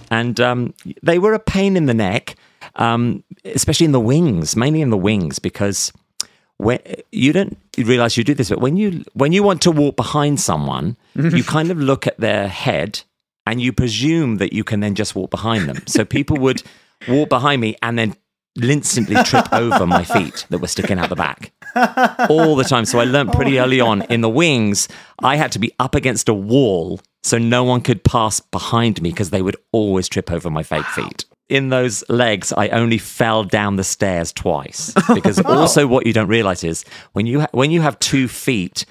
and 0.09 0.39
um, 0.39 0.73
they 1.03 1.19
were 1.19 1.33
a 1.33 1.39
pain 1.39 1.77
in 1.77 1.85
the 1.85 1.93
neck, 1.93 2.37
um, 2.75 3.23
especially 3.45 3.85
in 3.85 3.91
the 3.91 3.99
wings, 3.99 4.55
mainly 4.55 4.81
in 4.81 4.89
the 4.89 4.97
wings, 4.97 5.37
because 5.37 5.91
when 6.57 6.79
you 7.11 7.33
don't 7.33 7.57
realize 7.77 8.17
you 8.17 8.23
do 8.23 8.33
this, 8.33 8.49
but 8.49 8.59
when 8.59 8.77
you 8.77 9.03
when 9.13 9.31
you 9.31 9.43
want 9.43 9.61
to 9.63 9.71
walk 9.71 9.95
behind 9.95 10.39
someone, 10.39 10.97
you 11.15 11.43
kind 11.43 11.71
of 11.71 11.77
look 11.77 12.07
at 12.07 12.19
their 12.19 12.47
head 12.47 13.01
and 13.45 13.61
you 13.61 13.71
presume 13.71 14.37
that 14.37 14.53
you 14.53 14.63
can 14.63 14.79
then 14.79 14.95
just 14.95 15.15
walk 15.15 15.31
behind 15.31 15.69
them. 15.69 15.85
So 15.87 16.03
people 16.03 16.37
would 16.37 16.63
walk 17.07 17.29
behind 17.29 17.61
me 17.61 17.75
and 17.81 17.97
then 17.97 18.15
instantly 18.61 19.15
trip 19.23 19.47
over 19.53 19.85
my 19.85 20.03
feet 20.03 20.45
that 20.49 20.57
were 20.57 20.67
sticking 20.67 20.97
out 20.97 21.09
the 21.09 21.15
back 21.15 21.51
all 22.29 22.55
the 22.55 22.63
time. 22.63 22.85
So 22.85 22.99
I 22.99 23.03
learned 23.03 23.33
pretty 23.33 23.59
oh. 23.59 23.63
early 23.63 23.79
on 23.79 24.01
in 24.03 24.21
the 24.21 24.29
wings, 24.29 24.87
I 25.23 25.35
had 25.35 25.51
to 25.53 25.59
be 25.59 25.71
up 25.79 25.95
against 25.95 26.27
a 26.27 26.33
wall 26.33 26.99
so 27.23 27.37
no 27.37 27.63
one 27.63 27.81
could 27.81 28.03
pass 28.03 28.39
behind 28.39 29.01
me 29.01 29.11
because 29.11 29.29
they 29.29 29.41
would 29.41 29.57
always 29.71 30.07
trip 30.07 30.31
over 30.31 30.49
my 30.49 30.63
fake 30.63 30.85
feet. 30.85 31.25
In 31.49 31.69
those 31.69 32.03
legs, 32.09 32.51
I 32.51 32.67
only 32.69 32.97
fell 32.97 33.43
down 33.43 33.77
the 33.77 33.83
stairs 33.83 34.33
twice. 34.33 34.93
Because 35.13 35.39
also 35.39 35.87
what 35.87 36.05
you 36.05 36.13
don't 36.13 36.27
realize 36.27 36.63
is 36.63 36.83
when 37.13 37.25
you 37.25 37.41
ha- 37.41 37.47
when 37.51 37.71
you 37.71 37.81
have 37.81 37.97
two 37.99 38.27
feet 38.27 38.85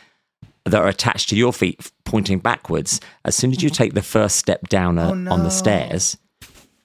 that 0.64 0.80
are 0.80 0.88
attached 0.88 1.28
to 1.28 1.36
your 1.36 1.52
feet 1.52 1.92
pointing 2.04 2.38
backwards, 2.38 3.00
as 3.24 3.36
soon 3.36 3.52
as 3.52 3.62
you 3.62 3.70
take 3.70 3.94
the 3.94 4.02
first 4.02 4.36
step 4.36 4.68
down 4.68 4.98
uh, 4.98 5.10
on 5.10 5.44
the 5.44 5.50
stairs, 5.50 6.16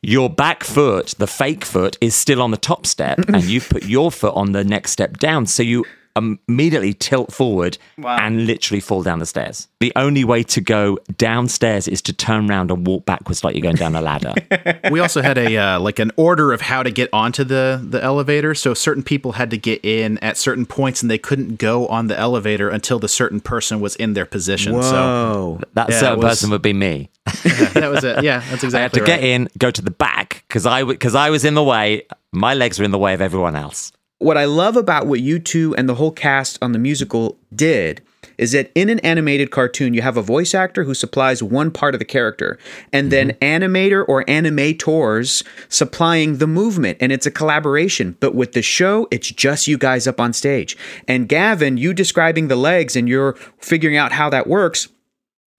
your 0.04 0.30
back 0.30 0.64
foot, 0.64 1.16
the 1.18 1.28
fake 1.28 1.64
foot, 1.64 1.98
is 2.02 2.16
still 2.16 2.42
on 2.42 2.52
the 2.52 2.58
top 2.58 2.86
step, 2.86 3.20
and 3.28 3.44
you 3.44 3.62
put 3.62 3.84
your 3.86 4.12
foot 4.12 4.34
on 4.36 4.52
the 4.52 4.64
next 4.64 4.92
step 4.92 5.18
down. 5.18 5.46
So 5.46 5.64
you 5.64 5.86
immediately 6.16 6.94
tilt 6.94 7.32
forward 7.34 7.78
and 7.98 8.46
literally 8.46 8.80
fall 8.80 9.04
down 9.04 9.20
the 9.20 9.26
stairs. 9.26 9.68
The 9.80 9.92
only 9.96 10.24
way 10.24 10.44
to 10.44 10.62
go 10.62 10.98
downstairs 11.18 11.88
is 11.88 12.02
to 12.04 12.14
turn 12.14 12.50
around 12.50 12.72
and 12.72 12.86
walk 12.86 13.06
backwards 13.06 13.44
like 13.44 13.56
you're 13.56 13.62
going 13.62 13.76
down 13.76 13.96
a 13.96 14.02
ladder. 14.02 14.34
we 14.92 15.00
also 15.00 15.22
had 15.22 15.38
a 15.38 15.58
uh, 15.58 15.80
like 15.80 16.00
an 16.00 16.12
order 16.18 16.52
of 16.54 16.62
how 16.62 16.84
to 16.84 16.92
get 16.92 17.10
onto 17.14 17.44
the 17.44 17.80
the 17.84 18.02
elevator. 18.04 18.54
So 18.54 18.74
certain 18.74 19.04
people 19.04 19.34
had 19.34 19.50
to 19.52 19.58
get 19.58 19.84
in 19.84 20.18
at 20.20 20.38
certain 20.38 20.66
points, 20.66 21.02
and 21.02 21.10
they 21.10 21.18
couldn't 21.18 21.58
go 21.58 21.88
on 21.88 22.08
the 22.08 22.18
elevator 22.18 22.70
until 22.70 23.00
the 23.00 23.08
certain 23.08 23.40
person 23.40 23.80
was 23.80 23.96
in 23.96 24.14
their 24.14 24.26
position. 24.26 24.74
So 24.84 24.92
Whoa. 24.92 25.60
That 25.74 25.90
Yeah, 25.90 26.00
certain 26.00 26.20
was- 26.20 26.32
person 26.32 26.50
would 26.52 26.62
be 26.62 26.74
me. 26.74 27.10
that 27.74 27.90
was 27.90 28.04
it. 28.04 28.24
Yeah, 28.24 28.40
that's 28.50 28.64
exactly. 28.64 28.80
I 28.80 28.82
had 28.82 28.94
to 28.94 29.00
right. 29.02 29.08
get 29.08 29.24
in, 29.24 29.48
go 29.58 29.70
to 29.72 29.82
the 29.82 29.92
back 29.92 30.44
because 30.48 30.66
I 30.66 30.84
because 30.84 31.16
I 31.16 31.30
was 31.30 31.46
in 31.46 31.54
the 31.54 31.64
way. 31.64 32.04
My 32.32 32.54
legs 32.54 32.80
were 32.80 32.86
in 32.86 32.92
the 32.92 32.98
way 32.98 33.14
of 33.14 33.22
everyone 33.22 33.56
else. 33.56 33.92
What 34.22 34.38
I 34.38 34.46
love 34.46 34.76
about 34.76 35.08
what 35.08 35.20
you 35.20 35.40
two 35.40 35.76
and 35.76 35.90
the 35.90 35.96
whole 35.96 36.12
cast 36.12 36.58
on 36.62 36.72
the 36.72 36.80
musical 36.80 37.38
did 37.54 38.02
is 38.38 38.54
that 38.54 38.72
in 38.74 38.90
an 38.90 39.00
animated 39.00 39.52
cartoon, 39.52 39.94
you 39.94 40.02
have 40.02 40.18
a 40.18 40.22
voice 40.22 40.56
actor 40.56 40.84
who 40.84 40.94
supplies 40.94 41.44
one 41.44 41.70
part 41.70 41.94
of 41.94 42.00
the 42.00 42.06
character, 42.06 42.58
and 42.92 43.12
then 43.12 43.32
mm-hmm. 43.32 43.64
animator 43.64 44.04
or 44.08 44.24
animators 44.26 45.44
supplying 45.70 46.38
the 46.38 46.48
movement, 46.48 46.98
and 47.02 47.12
it's 47.12 47.26
a 47.26 47.32
collaboration. 47.32 48.18
But 48.20 48.34
with 48.34 48.54
the 48.54 48.62
show, 48.62 49.08
it's 49.12 49.30
just 49.30 49.68
you 49.68 49.78
guys 49.78 50.08
up 50.08 50.20
on 50.20 50.34
stage. 50.34 50.76
And 51.08 51.30
Gavin, 51.30 51.78
you 51.78 51.94
describing 51.94 52.48
the 52.48 52.56
legs 52.56 52.96
and 52.96 53.08
you're 53.08 53.34
figuring 53.60 53.98
out 53.98 54.12
how 54.12 54.30
that 54.32 54.48
works, 54.48 54.88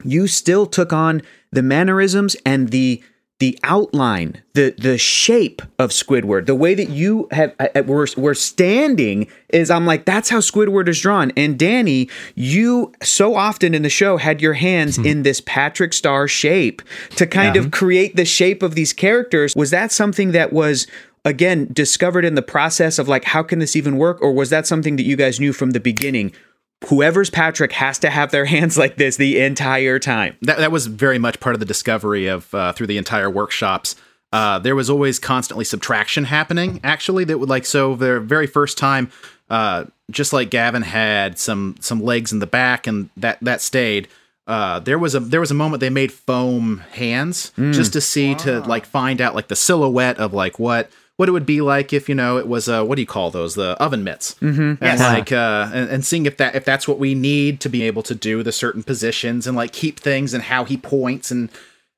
you 0.03 0.27
still 0.27 0.67
took 0.67 0.93
on 0.93 1.23
the 1.53 1.63
mannerisms 1.63 2.37
and 2.45 2.71
the 2.71 3.03
the 3.43 3.59
outline, 3.65 4.41
the 4.53 4.73
the 4.79 4.97
shape 4.97 5.63
of 5.77 5.91
Squidward, 5.91 6.47
the 6.47 6.55
way 6.55 6.75
that 6.75 6.91
you 6.91 7.27
have 7.33 7.53
uh, 7.59 7.67
uh, 7.75 7.83
were 7.83 8.07
were 8.17 8.35
standing 8.35 9.27
is 9.49 9.69
I'm 9.69 9.85
like 9.85 10.05
that's 10.05 10.29
how 10.29 10.39
Squidward 10.39 10.87
is 10.87 11.01
drawn. 11.01 11.33
And 11.37 11.59
Danny, 11.59 12.09
you 12.37 12.93
so 13.03 13.35
often 13.35 13.75
in 13.75 13.83
the 13.83 13.91
show 13.91 14.17
had 14.17 14.41
your 14.41 14.53
hands 14.53 14.97
in 14.97 15.25
this 15.25 15.43
Patrick 15.45 15.93
Star 15.93 16.29
shape 16.29 16.83
to 17.17 17.27
kind 17.27 17.57
of 17.57 17.73
create 17.73 18.15
the 18.15 18.25
shape 18.25 18.63
of 18.63 18.77
these 18.77 18.93
characters. 18.93 19.57
Was 19.57 19.71
that 19.71 19.91
something 19.91 20.31
that 20.31 20.53
was 20.53 20.87
again 21.25 21.69
discovered 21.73 22.25
in 22.25 22.37
the 22.37 22.43
process 22.43 22.97
of 23.01 23.09
like 23.09 23.25
how 23.25 23.43
can 23.43 23.59
this 23.59 23.75
even 23.75 23.97
work, 23.97 24.23
or 24.23 24.33
was 24.33 24.51
that 24.51 24.69
something 24.69 24.95
that 24.95 25.03
you 25.03 25.17
guys 25.17 25.41
knew 25.41 25.53
from 25.53 25.73
the 25.73 25.81
beginning? 25.81 26.33
Whoever's 26.89 27.31
Patrick 27.31 27.73
has 27.73 27.99
to 28.01 28.11
have 28.11 28.31
their 28.31 28.45
hands 28.55 28.77
like 28.77 28.97
this 28.97 29.17
the 29.17 29.41
entire 29.41 29.99
time. 29.99 30.37
that 30.43 30.59
that 30.59 30.73
was 30.73 30.87
very 30.87 31.19
much 31.19 31.41
part 31.41 31.55
of 31.55 31.61
the 31.61 31.67
discovery 31.67 32.27
of 32.27 32.53
uh, 32.55 32.73
through 32.73 32.89
the 32.89 32.99
entire 32.99 33.31
workshops. 33.31 33.97
Uh, 34.33 34.59
there 34.59 34.75
was 34.75 34.89
always 34.89 35.19
constantly 35.19 35.65
subtraction 35.65 36.25
happening. 36.25 36.81
Actually, 36.83 37.25
that 37.25 37.39
would 37.39 37.51
like 37.51 37.67
so 37.67 37.95
the 37.95 38.19
very 38.19 38.47
first 38.47 38.79
time, 38.79 39.11
uh, 39.51 39.85
just 40.11 40.33
like 40.33 40.49
Gavin 40.51 40.83
had 40.83 41.39
some 41.39 41.77
some 41.81 42.03
legs 42.03 42.33
in 42.33 42.39
the 42.39 42.47
back, 42.47 42.87
and 42.87 43.11
that 43.17 43.39
that 43.43 43.61
stayed. 43.61 44.09
Uh, 44.47 44.81
there 44.81 44.99
was 44.99 45.15
a 45.15 45.21
there 45.21 45.39
was 45.41 45.51
a 45.51 45.55
moment 45.55 45.81
they 45.81 45.91
made 45.91 46.11
foam 46.11 46.79
hands 46.93 47.53
just 47.57 47.93
to 47.93 48.01
see 48.01 48.35
to 48.35 48.61
like 48.61 48.85
find 48.87 49.21
out 49.21 49.35
like 49.35 49.49
the 49.49 49.55
silhouette 49.57 50.19
of 50.19 50.33
like 50.33 50.59
what 50.59 50.91
what 51.17 51.29
it 51.29 51.33
would 51.33 51.47
be 51.47 51.61
like 51.61 51.93
if 51.93 52.09
you 52.09 52.15
know 52.15 52.39
it 52.39 52.49
was 52.49 52.69
uh 52.69 52.85
what 52.85 52.97
do 52.97 53.03
you 53.03 53.07
call 53.07 53.31
those? 53.31 53.55
The 53.55 53.81
oven 53.83 54.05
mitts. 54.05 54.35
Mm-hmm. 54.41 54.83
and 54.83 55.01
like 55.01 55.33
uh 55.33 55.71
and, 55.73 55.91
and 55.91 56.05
seeing 56.05 56.27
if 56.27 56.37
that 56.39 56.55
if 56.55 56.65
that's 56.65 56.89
what 56.89 56.99
we 56.99 57.15
need 57.15 57.61
to 57.61 57.69
be 57.69 57.83
able 57.83 58.03
to 58.05 58.15
do 58.15 58.43
the 58.43 58.53
certain 58.53 58.83
positions 58.83 59.47
and 59.47 59.57
like 59.57 59.73
keep 59.73 60.01
things 60.01 60.35
and 60.35 60.43
how 60.43 60.65
he 60.65 60.77
points. 60.77 61.31
And 61.31 61.51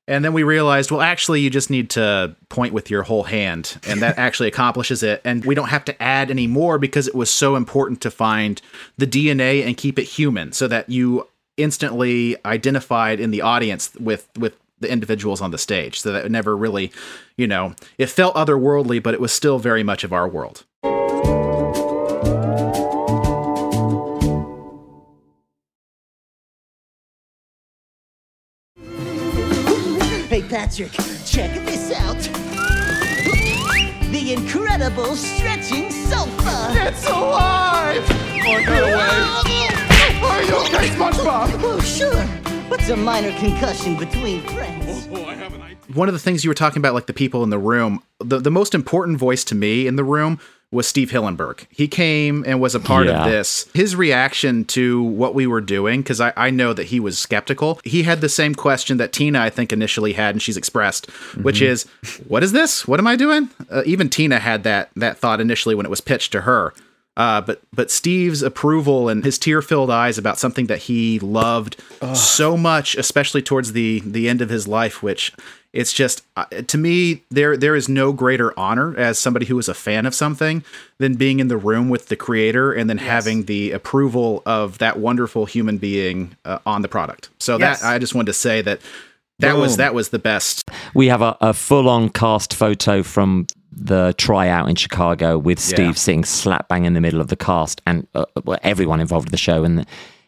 and 0.07 0.23
then 0.23 0.33
we 0.33 0.43
realized 0.43 0.91
well 0.91 1.01
actually 1.01 1.41
you 1.41 1.49
just 1.49 1.69
need 1.69 1.89
to 1.91 2.35
point 2.49 2.73
with 2.73 2.89
your 2.89 3.03
whole 3.03 3.23
hand. 3.23 3.77
And 3.87 4.01
that 4.01 4.17
actually 4.19 4.49
accomplishes 4.49 5.01
it. 5.01 5.21
And 5.23 5.45
we 5.45 5.55
don't 5.55 5.69
have 5.69 5.85
to 5.85 6.03
add 6.03 6.29
any 6.29 6.47
more 6.47 6.77
because 6.77 7.07
it 7.07 7.15
was 7.15 7.29
so 7.29 7.55
important 7.55 8.01
to 8.01 8.11
find 8.11 8.61
the 8.97 9.07
DNA 9.07 9.65
and 9.65 9.77
keep 9.77 9.97
it 9.97 10.03
human 10.03 10.51
so 10.51 10.67
that 10.67 10.89
you 10.89 11.27
instantly 11.57 12.35
identified 12.45 13.19
in 13.19 13.31
the 13.31 13.41
audience 13.41 13.93
with 13.95 14.27
with 14.37 14.57
the 14.79 14.91
individuals 14.91 15.41
on 15.41 15.51
the 15.51 15.57
stage 15.57 16.01
so 16.01 16.11
that 16.11 16.25
it 16.25 16.31
never 16.31 16.55
really 16.55 16.91
you 17.37 17.47
know 17.47 17.73
it 17.97 18.07
felt 18.07 18.35
otherworldly 18.35 19.01
but 19.01 19.13
it 19.13 19.21
was 19.21 19.31
still 19.31 19.59
very 19.59 19.83
much 19.83 20.03
of 20.03 20.11
our 20.11 20.27
world 20.27 20.65
Hey 30.35 30.41
Patrick, 30.41 30.91
check 31.25 31.53
this 31.65 31.93
out. 31.93 32.17
The 34.11 34.33
incredible 34.33 35.15
stretching 35.15 35.89
sofa. 35.91 36.73
It's 36.87 37.07
alive! 37.07 38.03
Oh, 38.09 38.59
get 38.59 38.83
away! 38.83 39.09
Oh, 40.21 40.29
Are 40.29 40.43
you 40.43 40.55
okay, 40.65 40.89
SpongeBob? 40.89 41.49
Oh, 41.63 41.79
sure. 41.79 42.44
What's 42.75 42.89
a 42.89 42.97
minor 42.97 43.31
concussion 43.39 43.95
between 43.95 44.41
friends? 44.47 45.07
one 45.95 46.09
of 46.09 46.13
the 46.13 46.19
things 46.19 46.43
you 46.43 46.49
were 46.49 46.53
talking 46.55 46.81
about 46.81 46.93
like 46.93 47.05
the 47.05 47.13
people 47.13 47.41
in 47.41 47.49
the 47.49 47.57
room 47.57 48.03
the, 48.19 48.37
the 48.37 48.51
most 48.51 48.75
important 48.75 49.17
voice 49.17 49.45
to 49.45 49.55
me 49.55 49.87
in 49.87 49.95
the 49.95 50.03
room 50.03 50.41
was 50.71 50.85
Steve 50.85 51.09
Hillenburg. 51.09 51.67
He 51.69 51.87
came 51.87 52.43
and 52.45 52.59
was 52.59 52.75
a 52.75 52.81
part 52.81 53.05
Yeah. 53.07 53.23
of 53.23 53.31
this. 53.31 53.69
His 53.73 53.95
reaction 53.95 54.65
to 54.65 55.01
what 55.01 55.33
we 55.33 55.47
were 55.47 55.61
doing, 55.61 56.01
because 56.01 56.19
I, 56.19 56.33
I 56.35 56.49
know 56.49 56.73
that 56.73 56.87
he 56.87 56.99
was 56.99 57.17
skeptical, 57.17 57.79
he 57.85 58.03
had 58.03 58.19
the 58.19 58.27
same 58.27 58.53
question 58.53 58.97
that 58.97 59.13
Tina, 59.13 59.39
I 59.39 59.49
think, 59.49 59.71
initially 59.71 60.11
had, 60.11 60.35
and 60.35 60.41
she's 60.41 60.57
expressed, 60.57 61.09
which 61.41 61.61
Mm-hmm. 61.61 61.71
is, 61.71 61.83
what 62.27 62.43
is 62.43 62.51
this? 62.51 62.85
What 62.85 62.99
am 62.99 63.07
I 63.07 63.15
doing? 63.15 63.49
Uh, 63.71 63.83
even 63.85 64.09
Tina 64.09 64.39
had 64.39 64.63
that 64.63 64.89
that 64.97 65.17
thought 65.17 65.39
initially 65.39 65.75
when 65.75 65.85
it 65.85 65.89
was 65.89 66.01
pitched 66.01 66.33
to 66.33 66.41
her. 66.41 66.73
Uh, 67.17 67.39
but 67.41 67.61
but 67.73 67.89
Steve's 67.89 68.41
approval 68.41 69.07
and 69.07 69.23
his 69.23 69.37
tear-filled 69.39 69.89
eyes 69.89 70.17
about 70.17 70.37
something 70.37 70.67
that 70.67 70.79
he 70.79 71.17
loved 71.19 71.77
so 72.13 72.57
much, 72.57 72.95
especially 72.95 73.41
towards 73.41 73.71
the 73.71 74.01
the 74.05 74.27
end 74.27 74.41
of 74.41 74.49
his 74.49 74.67
life, 74.67 75.01
which 75.01 75.31
it's 75.71 75.93
just 75.93 76.23
uh, 76.35 76.45
to 76.67 76.77
me 76.77 77.23
there 77.31 77.55
there 77.55 77.75
is 77.75 77.87
no 77.87 78.11
greater 78.13 78.57
honor 78.59 78.97
as 78.97 79.17
somebody 79.19 79.45
who 79.45 79.57
is 79.59 79.69
a 79.69 79.73
fan 79.73 80.05
of 80.05 80.13
something 80.15 80.63
than 80.97 81.15
being 81.15 81.39
in 81.39 81.47
the 81.47 81.57
room 81.57 81.89
with 81.89 82.07
the 82.07 82.15
creator 82.15 82.71
and 82.73 82.89
then 82.89 82.97
having 82.97 83.43
the 83.43 83.71
approval 83.71 84.41
of 84.45 84.77
that 84.79 84.97
wonderful 84.99 85.45
human 85.45 85.77
being 85.77 86.35
uh, 86.45 86.59
on 86.65 86.81
the 86.81 86.87
product. 86.87 87.29
So 87.39 87.57
Yes. 87.59 87.81
that 87.81 87.87
I 87.87 87.99
just 87.99 88.13
wanted 88.15 88.27
to 88.27 88.33
say 88.33 88.61
that 88.61 88.79
that 89.39 89.57
was 89.57 89.77
that 89.77 89.93
was 89.93 90.09
the 90.09 90.19
best 90.19 90.63
We 90.93 91.07
have 91.07 91.21
a, 91.21 91.37
a 91.41 91.53
full 91.53 91.89
on 91.89 92.09
cast 92.09 92.53
photo 92.53 93.03
from 93.03 93.47
the 93.75 94.13
tryout 94.17 94.69
in 94.69 94.75
Chicago 94.75 95.37
with 95.37 95.59
Steve 95.59 95.79
Yeah. 95.87 95.91
sitting 95.93 96.23
slap 96.23 96.67
bang 96.69 96.85
in 96.85 96.93
the 96.93 97.01
middle 97.01 97.19
of 97.21 97.27
the 97.27 97.35
cast 97.35 97.81
and 97.85 98.07
uh, 98.15 98.25
everyone 98.63 98.99
involved 99.01 99.25
with 99.27 99.31
the 99.31 99.37
show. 99.37 99.63
And 99.63 99.85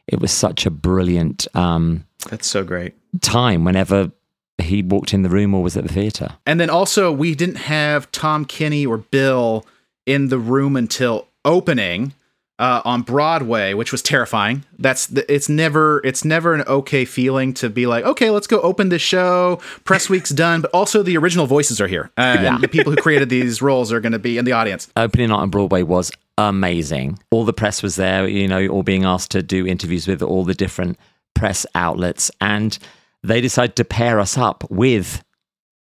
it 0.08 0.20
was 0.20 0.32
such 0.32 0.66
a 0.66 0.70
brilliant 0.70 1.48
um, 1.56 2.06
That's 2.30 2.48
so 2.48 2.64
great. 2.64 2.94
time 3.22 3.64
whenever 3.64 4.12
he 4.58 4.82
walked 4.82 5.14
in 5.14 5.22
the 5.22 5.30
room 5.30 5.54
or 5.54 5.64
was 5.64 5.78
at 5.78 5.86
the 5.86 5.94
theater. 5.94 6.36
And 6.46 6.60
then 6.60 6.70
also, 6.70 7.12
we 7.12 7.36
didn't 7.36 7.56
have 7.58 8.12
Tom 8.12 8.44
Kenny 8.46 8.86
or 8.86 8.98
Bill 8.98 9.66
in 10.06 10.30
the 10.30 10.40
room 10.40 10.76
until 10.76 11.28
opening 11.46 12.14
uh, 12.60 12.82
on 12.86 13.02
Broadway, 13.04 13.74
which 13.74 13.92
was 13.92 14.02
terrifying. 14.02 14.64
That's 14.80 15.06
the, 15.08 15.32
it's 15.32 15.48
never 15.48 16.02
it's 16.04 16.26
never 16.26 16.54
an 16.56 16.62
okay 16.68 17.06
feeling 17.06 17.54
to 17.56 17.70
be 17.70 17.86
like, 17.86 18.04
okay, 18.06 18.30
let's 18.32 18.48
go 18.48 18.60
open 18.62 18.90
this 18.90 19.02
show. 19.02 19.60
Press 19.84 20.10
week's 20.10 20.32
done, 20.32 20.62
but 20.62 20.72
also 20.72 21.04
the 21.04 21.18
original 21.18 21.46
voices 21.46 21.80
are 21.80 21.88
here, 21.88 22.10
uh, 22.18 22.38
Yeah. 22.42 22.56
and 22.56 22.64
the 22.64 22.68
people 22.68 22.92
who 22.92 22.98
created 22.98 23.30
these 23.30 23.62
roles 23.62 23.92
are 23.92 24.00
going 24.00 24.14
to 24.14 24.20
be 24.20 24.38
in 24.38 24.46
the 24.46 24.54
audience. 24.54 24.88
Opening 24.96 25.30
night 25.30 25.36
on 25.38 25.50
Broadway 25.50 25.84
was 25.84 26.12
amazing. 26.38 27.20
All 27.32 27.46
the 27.46 27.54
press 27.54 27.84
was 27.84 27.96
there, 27.96 28.28
you 28.28 28.48
know, 28.48 28.68
all 28.68 28.84
being 28.84 29.06
asked 29.06 29.32
to 29.32 29.44
do 29.44 29.66
interviews 29.68 30.08
with 30.08 30.22
all 30.22 30.44
the 30.44 30.54
different 30.56 30.98
press 31.36 31.66
outlets. 31.76 32.32
And 32.42 32.78
they 33.24 33.42
decided 33.42 33.76
to 33.76 33.86
pair 33.86 34.20
us 34.20 34.38
up 34.38 34.64
with 34.70 35.24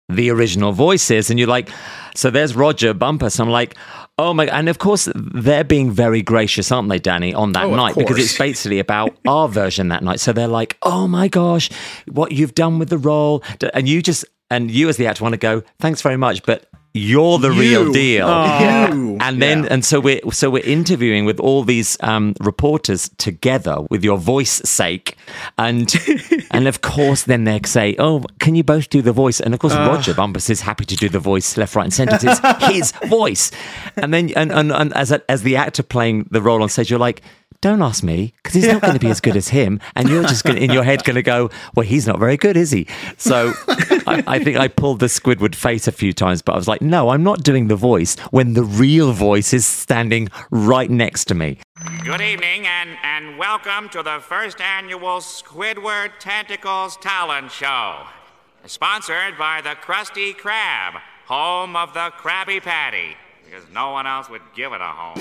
the 0.08 0.30
original 0.30 0.72
voices. 0.72 1.30
And 1.30 1.38
you're 1.38 1.48
like, 1.48 1.68
so 2.14 2.30
there's 2.30 2.54
Rodger 2.54 2.94
Bumpass. 2.94 3.40
I'm 3.40 3.50
like, 3.50 3.76
oh 4.18 4.32
my. 4.34 4.46
And 4.46 4.68
of 4.68 4.78
course, 4.78 5.08
they're 5.14 5.64
being 5.64 5.90
very 5.90 6.22
gracious, 6.22 6.70
aren't 6.72 6.88
they, 6.88 6.98
Danny, 6.98 7.34
on 7.34 7.52
that 7.52 7.64
Oh, 7.64 7.74
night? 7.74 7.94
Because 7.96 8.18
it's 8.18 8.36
basically 8.46 8.78
about 8.78 9.16
our 9.26 9.48
version 9.48 9.88
that 9.88 10.02
night. 10.02 10.20
So 10.20 10.32
they're 10.32 10.48
like, 10.48 10.76
oh 10.82 11.06
my 11.06 11.28
gosh, 11.28 11.70
what 12.10 12.32
you've 12.32 12.54
done 12.54 12.78
with 12.78 12.88
the 12.88 12.98
role. 12.98 13.42
And 13.74 13.88
you 13.88 14.02
just, 14.02 14.24
and 14.50 14.70
you 14.70 14.88
as 14.88 14.96
the 14.96 15.06
actor 15.06 15.22
want 15.24 15.32
to 15.34 15.38
go, 15.38 15.62
thanks 15.80 16.02
very 16.02 16.16
much. 16.16 16.42
But 16.44 16.68
you're 16.98 17.38
the 17.38 17.50
real 17.50 17.86
You. 17.86 17.92
deal. 17.92 18.26
You. 18.28 19.18
And 19.20 19.40
then, 19.42 19.64
Yeah. 19.64 19.68
and 19.72 19.84
so 19.84 20.00
we're 20.00 20.20
so 20.32 20.50
we're 20.50 20.64
interviewing 20.64 21.24
with 21.24 21.40
all 21.40 21.62
these 21.64 21.96
um, 22.00 22.34
reporters 22.40 23.10
together 23.18 23.78
with 23.90 24.04
your 24.04 24.18
voice 24.18 24.60
sake, 24.64 25.16
and 25.58 25.92
and 26.50 26.68
of 26.68 26.80
course, 26.82 27.22
then 27.24 27.44
they 27.44 27.60
say, 27.64 27.94
"Oh, 27.98 28.22
can 28.38 28.54
you 28.54 28.64
both 28.64 28.88
do 28.90 29.02
the 29.02 29.12
voice?" 29.12 29.40
And 29.40 29.54
of 29.54 29.60
course, 29.60 29.74
Rodger 29.74 30.14
Bumpass 30.14 30.50
is 30.50 30.60
happy 30.60 30.84
to 30.84 30.96
do 30.96 31.08
the 31.08 31.18
voice, 31.20 31.56
left, 31.56 31.74
right, 31.76 31.84
and 31.84 31.92
centre. 31.92 32.18
It's 32.20 32.66
his 32.72 32.92
voice. 33.08 33.50
And 33.96 34.12
then, 34.12 34.30
and 34.36 34.52
and, 34.52 34.72
and 34.72 34.92
as 34.94 35.12
a, 35.12 35.22
as 35.30 35.42
the 35.42 35.56
actor 35.56 35.82
playing 35.82 36.28
the 36.30 36.40
role 36.42 36.62
on 36.62 36.68
stage, 36.68 36.90
you're 36.90 36.98
like. 37.00 37.22
Don't 37.60 37.82
ask 37.82 38.02
me 38.02 38.34
because 38.36 38.54
he's 38.54 38.66
not 38.66 38.82
going 38.82 38.94
to 38.94 39.00
be 39.00 39.08
as 39.10 39.20
good 39.20 39.36
as 39.36 39.48
him, 39.48 39.80
and 39.94 40.08
you're 40.08 40.22
just 40.22 40.44
gonna, 40.44 40.60
in 40.60 40.70
your 40.70 40.82
head 40.82 41.04
going 41.04 41.16
to 41.16 41.22
go, 41.22 41.50
"Well, 41.74 41.86
he's 41.86 42.06
not 42.06 42.18
very 42.18 42.36
good, 42.36 42.56
is 42.56 42.70
he?" 42.70 42.86
So, 43.16 43.52
I, 44.06 44.22
I 44.26 44.44
think 44.44 44.56
I 44.58 44.68
pulled 44.68 45.00
the 45.00 45.06
Squidward 45.06 45.54
face 45.54 45.88
a 45.88 45.92
few 45.92 46.12
times, 46.12 46.42
but 46.42 46.52
I 46.52 46.56
was 46.56 46.68
like, 46.68 46.82
"No, 46.82 47.08
I'm 47.10 47.22
not 47.22 47.42
doing 47.42 47.68
the 47.68 47.76
voice 47.76 48.16
when 48.30 48.52
the 48.52 48.62
real 48.62 49.12
voice 49.12 49.52
is 49.52 49.64
standing 49.66 50.28
right 50.50 50.90
next 50.90 51.24
to 51.26 51.34
me." 51.34 51.58
Good 52.04 52.20
evening 52.20 52.66
and, 52.66 52.90
and 53.02 53.38
welcome 53.38 53.88
to 53.90 54.02
the 54.02 54.20
first 54.20 54.60
annual 54.60 55.20
Squidward 55.20 56.12
Tentacles 56.18 56.96
Talent 56.98 57.50
Show. 57.50 58.06
Sponsored 58.66 59.38
by 59.38 59.60
the 59.60 59.76
Krusty 59.76 60.34
Krab, 60.34 61.00
home 61.26 61.76
of 61.76 61.94
the 61.94 62.12
Krabby 62.18 62.60
Patty, 62.62 63.16
because 63.56 63.72
no 63.72 63.90
one 63.90 64.06
else 64.06 64.28
would 64.28 64.42
give 64.54 64.72
it 64.72 64.80
a 64.80 64.84
home. 64.84 65.16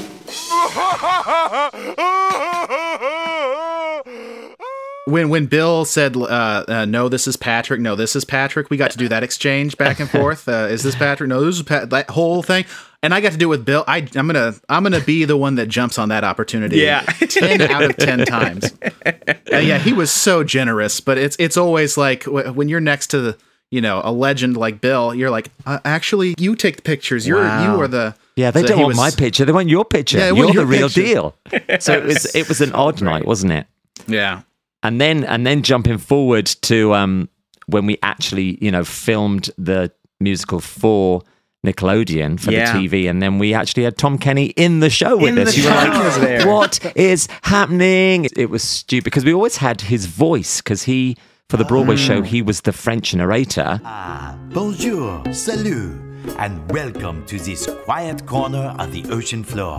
When 5.08 5.30
when 5.30 5.46
Bill 5.46 5.86
said, 5.86 6.18
uh, 6.18 6.66
uh, 6.68 6.86
"No, 6.86 7.10
this 7.10 7.28
is 7.28 7.38
Patrick. 7.38 7.80
No, 7.80 7.96
this 7.96 8.16
is 8.16 8.26
Patrick," 8.26 8.72
we 8.72 8.78
got 8.78 8.90
to 8.92 8.98
do 8.98 9.08
that 9.08 9.22
exchange 9.24 9.78
back 9.78 10.00
and 10.00 10.10
forth. 10.10 10.48
Uh, 10.56 10.68
is 10.70 10.84
this 10.84 10.96
Patrick? 10.96 11.28
No, 11.30 11.44
this 11.44 11.56
is 11.56 11.64
Pat. 11.64 11.90
That 11.92 12.10
whole 12.10 12.42
thing, 12.44 12.66
and 13.04 13.14
I 13.14 13.22
got 13.22 13.32
to 13.34 13.38
do 13.38 13.48
it 13.48 13.50
with 13.58 13.66
Bill. 13.66 13.84
I, 13.88 14.00
I'm 14.16 14.28
gonna 14.28 14.54
I'm 14.68 14.84
gonna 14.84 15.00
be 15.02 15.26
the 15.26 15.38
one 15.38 15.56
that 15.56 15.68
jumps 15.68 15.98
on 16.00 16.10
that 16.10 16.24
opportunity. 16.24 16.78
Yeah. 16.78 17.02
ten 17.30 17.62
out 17.62 17.84
of 17.84 17.98
ten 17.98 18.26
times. 18.26 18.74
Uh, 19.06 19.58
yeah, 19.58 19.78
he 19.78 19.94
was 19.94 20.12
so 20.12 20.44
generous, 20.44 21.00
but 21.02 21.18
it's 21.18 21.36
it's 21.40 21.56
always 21.58 21.98
like 21.98 22.24
wh- 22.24 22.56
when 22.56 22.68
you're 22.70 22.80
next 22.82 23.08
to 23.08 23.20
the 23.22 23.38
you 23.72 23.82
know 23.82 24.02
a 24.04 24.12
legend 24.12 24.56
like 24.58 24.82
Bill, 24.82 25.14
you're 25.14 25.30
like, 25.32 25.50
uh, 25.66 25.80
actually, 25.86 26.36
you 26.38 26.56
take 26.56 26.78
the 26.78 26.82
pictures. 26.84 27.28
You're 27.28 27.40
Wow. 27.42 27.64
you 27.76 27.82
are 27.82 27.88
the 27.88 28.16
Yeah, 28.36 28.52
they 28.52 28.62
so 28.62 28.68
don't 28.68 28.78
want 28.80 28.88
was- 28.90 28.98
my 28.98 29.12
picture; 29.12 29.46
they 29.46 29.52
want 29.54 29.70
your 29.70 29.86
picture. 29.86 30.18
Yeah, 30.18 30.28
you're 30.28 30.36
want 30.36 30.48
the 30.50 30.54
your 30.62 30.66
real 30.66 30.90
picture. 30.90 31.02
deal. 31.02 31.36
So 31.80 31.94
it 31.94 32.04
was 32.04 32.36
it 32.36 32.48
was 32.50 32.62
an 32.62 32.74
odd 32.74 33.02
night, 33.02 33.26
wasn't 33.26 33.54
it? 33.54 33.66
Yeah, 34.08 34.42
and 34.84 35.00
then 35.00 35.24
and 35.24 35.46
then 35.48 35.62
jumping 35.64 35.98
forward 35.98 36.46
to 36.64 36.94
um, 36.94 37.30
when 37.68 37.86
we 37.86 37.98
actually 38.04 38.58
you 38.64 38.72
know 38.72 38.84
filmed 38.84 39.50
the 39.58 39.92
musical 40.20 40.60
for 40.60 41.22
Nickelodeon 41.66 42.40
for 42.40 42.52
Yeah. 42.52 42.74
the 42.74 42.88
TV, 42.88 43.10
and 43.10 43.22
then 43.22 43.40
we 43.40 43.54
actually 43.54 43.84
had 43.84 43.98
Tom 43.98 44.18
Kenny 44.18 44.48
in 44.58 44.82
the 44.82 44.90
show 44.90 45.18
with 45.18 45.30
In 45.38 45.40
us. 45.48 45.56
the 45.56 45.62
You 45.62 45.68
were 45.70 46.38
like, 46.38 46.46
"What 46.46 46.92
is 46.96 47.28
happening?" 47.44 48.28
It 48.36 48.50
was 48.50 48.64
stupid 48.64 49.06
because 49.06 49.26
we 49.26 49.34
always 49.34 49.58
had 49.58 49.82
his 49.82 50.06
voice 50.06 50.62
because 50.62 50.84
he 50.84 51.16
for 51.50 51.58
the 51.58 51.66
Broadway 51.66 51.96
show 51.96 52.22
he 52.22 52.42
was 52.42 52.62
the 52.62 52.74
French 52.74 53.14
narrator. 53.16 53.80
Ah, 53.86 54.36
bonjour, 54.52 55.24
salut, 55.32 56.05
and 56.38 56.72
welcome 56.72 57.26
to 57.26 57.38
this 57.40 57.70
quiet 57.84 58.26
corner 58.26 58.76
of 58.80 58.92
the 58.92 59.06
ocean 59.12 59.44
floor, 59.44 59.78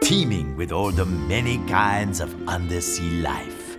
teeming 0.00 0.56
with 0.56 0.72
all 0.72 0.90
the 0.90 1.04
many 1.04 1.58
kinds 1.66 2.20
of 2.20 2.48
undersea 2.48 3.20
life. 3.20 3.76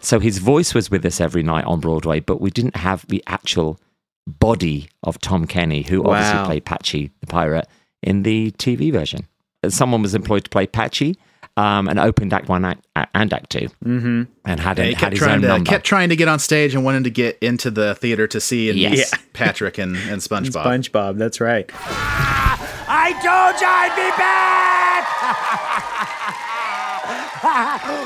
So 0.00 0.20
his 0.20 0.38
voice 0.38 0.74
was 0.74 0.90
with 0.90 1.04
us 1.06 1.20
every 1.20 1.42
night 1.42 1.64
on 1.64 1.80
Broadway, 1.80 2.20
but 2.20 2.40
we 2.40 2.50
didn't 2.50 2.76
have 2.76 3.06
the 3.06 3.22
actual 3.26 3.80
body 4.26 4.88
of 5.02 5.20
Tom 5.20 5.46
Kenny, 5.46 5.82
who 5.82 6.04
obviously 6.04 6.44
played 6.44 6.64
Patchy 6.64 7.10
the 7.20 7.26
pirate 7.26 7.68
in 8.02 8.22
the 8.22 8.50
TV 8.52 8.92
version. 8.92 9.26
Someone 9.68 10.02
was 10.02 10.14
employed 10.14 10.44
to 10.44 10.50
play 10.50 10.66
Patchy 10.66 11.16
um, 11.56 11.88
and 11.88 11.98
opened 11.98 12.32
Act 12.32 12.48
One 12.48 12.64
act, 12.64 12.86
and 13.14 13.32
Act 13.32 13.50
2 13.50 13.58
mm-hmm. 13.84 14.22
and 14.44 14.60
had, 14.60 14.78
Yeah, 14.78 14.84
a, 14.84 14.86
he 14.88 14.92
had 14.94 15.00
kept 15.00 15.12
his 15.12 15.18
trying 15.20 15.34
own 15.36 15.40
to 15.42 15.48
number. 15.48 15.68
kept 15.70 15.84
trying 15.84 16.08
to 16.08 16.16
get 16.16 16.28
on 16.28 16.38
stage 16.38 16.74
and 16.74 16.84
wanted 16.84 17.04
to 17.04 17.10
get 17.10 17.38
into 17.40 17.70
the 17.70 17.94
theater 17.94 18.26
to 18.28 18.40
see 18.40 18.70
and 18.70 18.76
meet 18.78 18.98
Yes. 18.98 19.14
Patrick 19.32 19.78
and, 19.78 19.96
and 19.96 20.20
SpongeBob. 20.22 20.64
SpongeBob, 20.64 21.18
that's 21.18 21.40
right. 21.40 21.70
I 21.74 23.12
told 23.22 23.60
you 23.60 23.66
I'd 23.68 23.94
be 23.96 24.10
back! 24.18 25.06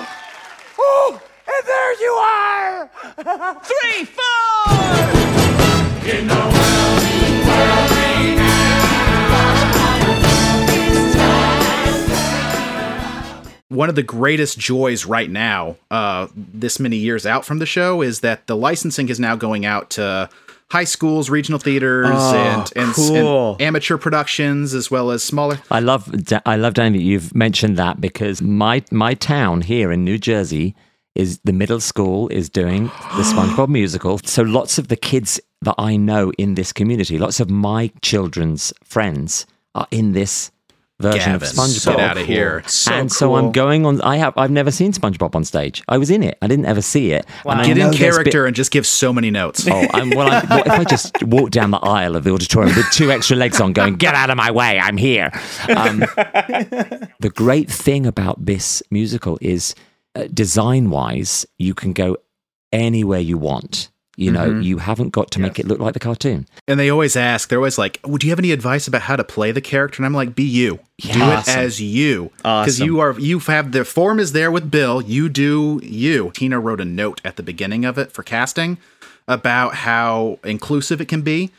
oh, 0.78 1.20
and 1.46 1.66
there 1.66 2.00
you 2.00 2.12
are! 2.12 2.90
Three, 3.64 4.04
four! 4.04 5.36
One 13.68 13.88
of 13.88 13.94
the 13.96 14.02
greatest 14.02 14.58
joys 14.58 15.06
right 15.06 15.28
now, 15.30 15.76
uh, 15.90 16.28
this 16.36 16.78
many 16.78 16.96
years 16.96 17.26
out 17.26 17.44
from 17.44 17.58
the 17.58 17.66
show, 17.66 18.00
is 18.00 18.20
that 18.20 18.46
the 18.46 18.56
licensing 18.56 19.08
is 19.08 19.18
now 19.18 19.34
going 19.34 19.66
out 19.66 19.90
to 19.90 20.28
high 20.70 20.84
schools, 20.84 21.30
regional 21.30 21.58
theaters, 21.58 22.06
Oh, 22.08 22.36
and, 22.36 22.72
and, 22.76 22.94
cool. 22.94 23.52
and 23.54 23.62
amateur 23.62 23.96
productions, 23.98 24.72
as 24.74 24.90
well 24.90 25.10
as 25.10 25.22
smaller. 25.24 25.58
I 25.70 25.80
love 25.80 26.12
I 26.44 26.56
love 26.56 26.74
Danny 26.74 26.98
that 26.98 27.04
you've 27.04 27.34
mentioned 27.34 27.76
that 27.76 28.00
because 28.00 28.40
my 28.40 28.84
my 28.92 29.14
town 29.14 29.62
here 29.62 29.90
in 29.90 30.04
New 30.04 30.18
Jersey 30.18 30.74
is 31.16 31.40
the 31.44 31.52
middle 31.52 31.80
school 31.80 32.28
is 32.28 32.48
doing 32.48 32.84
the 32.84 32.90
SpongeBob 33.32 33.68
musical. 33.68 34.18
So 34.24 34.42
lots 34.42 34.78
of 34.78 34.88
the 34.88 34.96
kids 34.96 35.40
that 35.62 35.74
I 35.78 35.96
know 35.96 36.30
in 36.38 36.54
this 36.54 36.72
community, 36.72 37.18
lots 37.18 37.40
of 37.40 37.48
my 37.50 37.90
children's 38.02 38.72
friends 38.84 39.46
are 39.74 39.88
in 39.90 40.12
this 40.12 40.50
version 41.00 41.32
Gavin, 41.32 41.34
of 41.34 41.42
SpongeBob. 41.42 41.96
get 41.96 42.00
out 42.00 42.18
of 42.18 42.26
here. 42.26 42.62
So 42.66 42.92
and 42.92 43.12
so 43.12 43.28
cool. 43.28 43.36
I'm 43.36 43.52
going 43.52 43.84
on. 43.86 44.00
I 44.00 44.16
have. 44.16 44.36
I've 44.36 44.50
never 44.50 44.70
seen 44.70 44.92
SpongeBob 44.92 45.34
on 45.34 45.44
stage. 45.44 45.82
I 45.88 45.98
was 45.98 46.10
in 46.10 46.22
it. 46.22 46.38
I 46.40 46.46
didn't 46.46 46.64
ever 46.66 46.80
see 46.82 47.12
it. 47.12 47.26
And 47.44 47.60
I 47.60 47.66
Get 47.66 47.78
in 47.78 47.92
character 47.92 48.42
bit- 48.42 48.46
and 48.48 48.56
just 48.56 48.70
give 48.70 48.86
so 48.86 49.12
many 49.12 49.30
notes. 49.30 49.66
Oh, 49.70 49.86
I'm, 49.92 50.10
well, 50.10 50.30
I'm, 50.30 50.46
what 50.48 50.66
if 50.66 50.72
I 50.72 50.84
just 50.84 51.22
walk 51.22 51.50
down 51.50 51.70
the 51.70 51.78
aisle 51.78 52.16
of 52.16 52.24
the 52.24 52.30
auditorium 52.32 52.74
with 52.76 52.90
two 52.92 53.10
extra 53.10 53.36
legs 53.36 53.60
on, 53.60 53.72
going, 53.72 53.96
"Get 53.96 54.14
out 54.14 54.30
of 54.30 54.36
my 54.36 54.50
way! 54.50 54.78
I'm 54.78 54.96
here." 54.96 55.30
Um, 55.68 56.00
the 57.20 57.32
great 57.34 57.70
thing 57.70 58.06
about 58.06 58.44
this 58.46 58.82
musical 58.90 59.38
is, 59.40 59.74
uh, 60.14 60.28
design-wise, 60.32 61.46
you 61.58 61.74
can 61.74 61.92
go 61.92 62.16
anywhere 62.72 63.20
you 63.20 63.38
want. 63.38 63.90
You 64.18 64.32
know, 64.32 64.48
Mm-hmm. 64.48 64.62
you 64.62 64.78
haven't 64.78 65.10
got 65.10 65.30
to 65.32 65.40
make 65.40 65.58
it 65.58 65.66
look 65.66 65.78
like 65.78 65.92
the 65.92 66.00
cartoon. 66.00 66.46
And 66.66 66.80
they 66.80 66.88
always 66.90 67.16
ask, 67.16 67.48
they're 67.50 67.58
always 67.58 67.76
like, 67.76 68.00
"Would 68.06 68.24
you 68.24 68.30
have 68.30 68.38
any 68.38 68.50
advice 68.50 68.88
about 68.88 69.02
how 69.02 69.16
to 69.16 69.24
play 69.24 69.52
the 69.52 69.60
character?" 69.60 69.98
And 69.98 70.06
I'm 70.06 70.14
like, 70.14 70.34
"Be 70.34 70.42
you. 70.44 70.78
Do 70.98 71.20
Awesome. 71.20 71.52
it 71.52 71.56
as 71.64 71.80
you, 71.82 72.30
because 72.38 72.76
Awesome. 72.80 72.86
you 72.86 73.00
are. 73.00 73.12
You 73.20 73.38
have 73.40 73.72
the 73.72 73.84
form 73.84 74.18
is 74.18 74.32
there 74.32 74.50
with 74.50 74.70
Bill. 74.70 75.02
You 75.02 75.28
do 75.28 75.80
you." 75.82 76.30
Tina 76.34 76.58
wrote 76.58 76.80
a 76.80 76.84
note 76.86 77.20
at 77.26 77.36
the 77.36 77.42
beginning 77.42 77.84
of 77.84 77.98
it 77.98 78.10
for 78.10 78.22
casting 78.22 78.78
about 79.28 79.74
how 79.74 80.38
inclusive 80.44 81.00
it 81.02 81.08
can 81.08 81.20
be, 81.20 81.50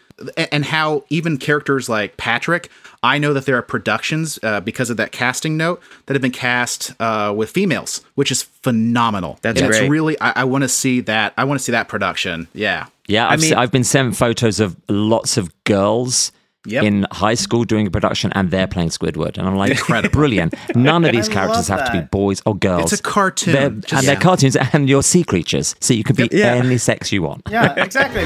and 0.51 0.65
how 0.65 1.03
even 1.09 1.37
characters 1.37 1.87
like 1.87 2.17
Patrick. 2.17 2.71
I 3.07 3.17
know 3.17 3.33
that 3.33 3.45
there 3.45 3.55
are 3.57 3.61
productions 3.61 4.37
uh, 4.43 4.59
because 4.61 4.89
of 4.89 4.97
that 4.97 5.11
casting 5.11 5.55
note 5.57 5.81
that 6.05 6.13
have 6.15 6.21
been 6.21 6.31
cast 6.31 6.93
uh, 6.99 7.33
with 7.35 7.49
females, 7.51 8.03
which 8.15 8.31
is 8.31 8.43
phenomenal. 8.43 9.39
That's 9.41 9.61
and 9.61 9.69
great. 9.69 9.83
It's 9.83 9.89
really. 9.89 10.19
I, 10.19 10.41
I 10.41 10.43
want 10.43 10.63
to 10.63 10.69
see 10.69 10.99
that. 11.01 11.33
I 11.37 11.43
want 11.45 11.59
to 11.59 11.63
see 11.63 11.71
that 11.71 11.87
production. 11.87 12.47
Yeah. 12.53 12.87
Yeah, 13.07 13.29
I've, 13.29 13.39
mean- 13.39 13.49
se- 13.51 13.55
I've 13.55 13.71
been 13.71 13.85
sent 13.85 14.15
photos 14.17 14.59
of 14.59 14.75
lots 14.89 15.37
of 15.37 15.51
girls 15.63 16.31
Yep. 16.65 16.83
in 16.83 17.05
high 17.11 17.35
school 17.35 17.63
doing 17.63 17.87
a 17.87 17.91
production, 17.91 18.29
and 18.35 18.51
they're 18.51 18.67
playing 18.67 18.89
Squidward, 18.89 19.37
and 19.37 19.47
I'm 19.47 19.55
like, 19.55 19.77
brilliant. 20.11 20.53
None 20.75 21.05
of 21.05 21.11
these 21.17 21.29
I 21.29 21.33
characters 21.33 21.69
have 21.69 21.85
to 21.85 21.91
be 22.01 22.05
boys 22.11 22.41
or 22.45 22.55
girls. 22.57 22.91
It's 22.91 22.99
a 22.99 23.03
cartoon. 23.03 23.53
They're- 23.53 23.69
Just- 23.69 23.93
and 23.93 24.05
they're 24.05 24.17
cartoons, 24.19 24.57
and 24.57 24.89
you're 24.89 25.01
sea 25.03 25.23
creatures, 25.23 25.75
so 25.79 25.93
you 25.93 26.03
can 26.03 26.17
be 26.17 26.27
Yeah. 26.29 26.55
any 26.55 26.77
sex 26.77 27.09
you 27.13 27.21
want. 27.23 27.43
Yeah, 27.49 27.73
exactly. 27.85 28.25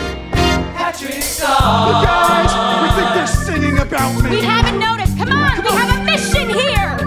Guys, 0.91 2.51
we 2.83 2.89
think 3.01 3.13
they're 3.13 3.25
singing 3.25 3.79
about 3.79 4.21
me. 4.21 4.29
We 4.29 4.41
haven't 4.41 4.77
noticed. 4.77 5.17
Come 5.17 5.29
on, 5.31 5.63
we 5.63 5.69
have 5.69 5.97
a 5.97 6.03
mission 6.03 6.49
here. 6.49 6.97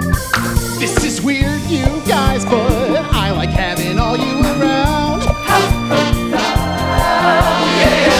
This 0.80 1.04
is 1.04 1.20
weird, 1.20 1.60
you 1.64 1.84
guys, 2.08 2.46
but 2.46 2.70
I 3.12 3.30
like 3.32 3.50
having 3.50 3.98
all 3.98 4.16
you 4.16 4.40
around. 4.40 5.20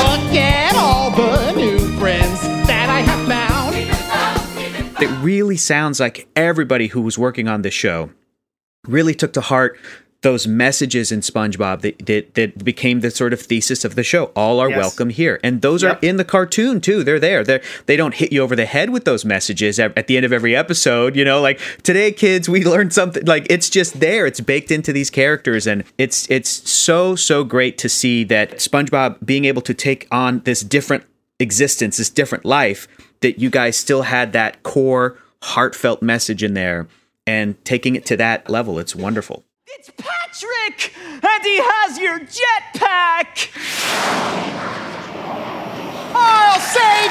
Look 0.04 0.36
at 0.36 0.74
all 0.76 1.10
the 1.10 1.52
new 1.52 1.78
friends 1.98 2.42
that 2.66 2.90
I 2.90 3.00
have 3.00 3.26
found. 3.26 3.74
it 5.02 5.24
really 5.24 5.56
sounds 5.56 5.98
like 5.98 6.28
everybody 6.36 6.88
who 6.88 7.00
was 7.00 7.16
working 7.18 7.48
on 7.48 7.62
this 7.62 7.72
show 7.72 8.10
really 8.86 9.14
took 9.14 9.32
to 9.34 9.40
heart 9.40 9.78
those 10.22 10.46
messages 10.46 11.12
in 11.12 11.20
SpongeBob 11.20 11.82
that, 11.82 12.06
that, 12.06 12.34
that 12.34 12.64
became 12.64 13.00
the 13.00 13.10
sort 13.10 13.34
of 13.34 13.40
thesis 13.42 13.84
of 13.84 13.94
the 13.94 14.02
show. 14.02 14.24
All 14.34 14.58
are 14.58 14.70
Yes. 14.70 14.78
welcome 14.78 15.10
here. 15.10 15.38
And 15.44 15.60
those 15.60 15.82
Yep. 15.82 15.96
are 16.02 16.06
in 16.06 16.16
the 16.16 16.24
cartoon 16.24 16.80
too. 16.80 17.04
They're 17.04 17.20
there. 17.20 17.44
They're, 17.44 17.60
they 17.84 17.94
don't 17.94 18.14
hit 18.14 18.32
you 18.32 18.40
over 18.40 18.56
the 18.56 18.64
head 18.64 18.88
with 18.88 19.04
those 19.04 19.26
messages 19.26 19.78
at, 19.78 19.96
at 19.98 20.06
the 20.06 20.16
end 20.16 20.24
of 20.24 20.32
every 20.32 20.56
episode. 20.56 21.14
You 21.14 21.26
know, 21.26 21.42
like 21.42 21.60
today, 21.82 22.10
kids, 22.10 22.48
we 22.48 22.64
learned 22.64 22.94
something. 22.94 23.26
Like 23.26 23.46
it's 23.50 23.68
just 23.68 24.00
there. 24.00 24.24
It's 24.24 24.40
baked 24.40 24.70
into 24.70 24.94
these 24.94 25.10
characters. 25.10 25.66
And 25.66 25.84
it's, 25.98 26.26
it's 26.30 26.48
so, 26.70 27.14
so 27.16 27.44
great 27.44 27.76
to 27.78 27.90
see 27.90 28.24
that 28.24 28.52
SpongeBob 28.52 29.26
being 29.26 29.44
able 29.44 29.60
to 29.60 29.74
take 29.74 30.08
on 30.10 30.40
this 30.44 30.62
different 30.62 31.04
existence, 31.38 31.98
this 31.98 32.08
different 32.08 32.46
life, 32.46 32.88
that 33.20 33.38
you 33.38 33.50
guys 33.50 33.76
still 33.76 34.02
had 34.02 34.32
that 34.32 34.62
core 34.62 35.18
heartfelt 35.42 36.00
message 36.00 36.42
in 36.42 36.54
there 36.54 36.88
and 37.26 37.62
taking 37.64 37.94
it 37.96 38.04
to 38.06 38.16
that 38.16 38.48
level. 38.50 38.78
It's 38.78 38.94
wonderful. 38.94 39.44
It's 39.66 39.90
Patrick! 39.96 40.92
And 40.96 41.42
he 41.42 41.58
has 41.58 41.98
your 41.98 42.20
jetpack! 42.20 43.50
I'll 46.16 46.60
save 46.60 47.10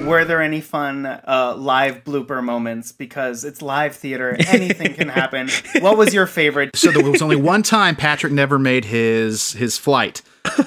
you! 0.00 0.06
Were 0.06 0.24
there 0.24 0.42
any 0.42 0.60
fun 0.60 1.06
uh, 1.06 1.54
live 1.56 2.02
blooper 2.04 2.42
moments? 2.42 2.90
Because 2.90 3.44
it's 3.44 3.62
live 3.62 3.94
theater, 3.94 4.36
anything 4.48 4.94
can 4.94 5.08
happen. 5.08 5.48
What 5.80 5.96
was 5.96 6.12
your 6.12 6.26
favorite? 6.26 6.74
so 6.76 6.90
there 6.90 7.04
was 7.08 7.22
only 7.22 7.36
one 7.36 7.62
time 7.62 7.94
Patrick 7.96 8.32
never 8.32 8.58
made 8.58 8.84
his 8.84 9.52
his 9.52 9.78
flight, 9.78 10.20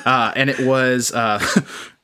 uh, 0.06 0.32
and 0.36 0.50
it 0.50 0.60
was 0.66 1.12
uh, 1.12 1.40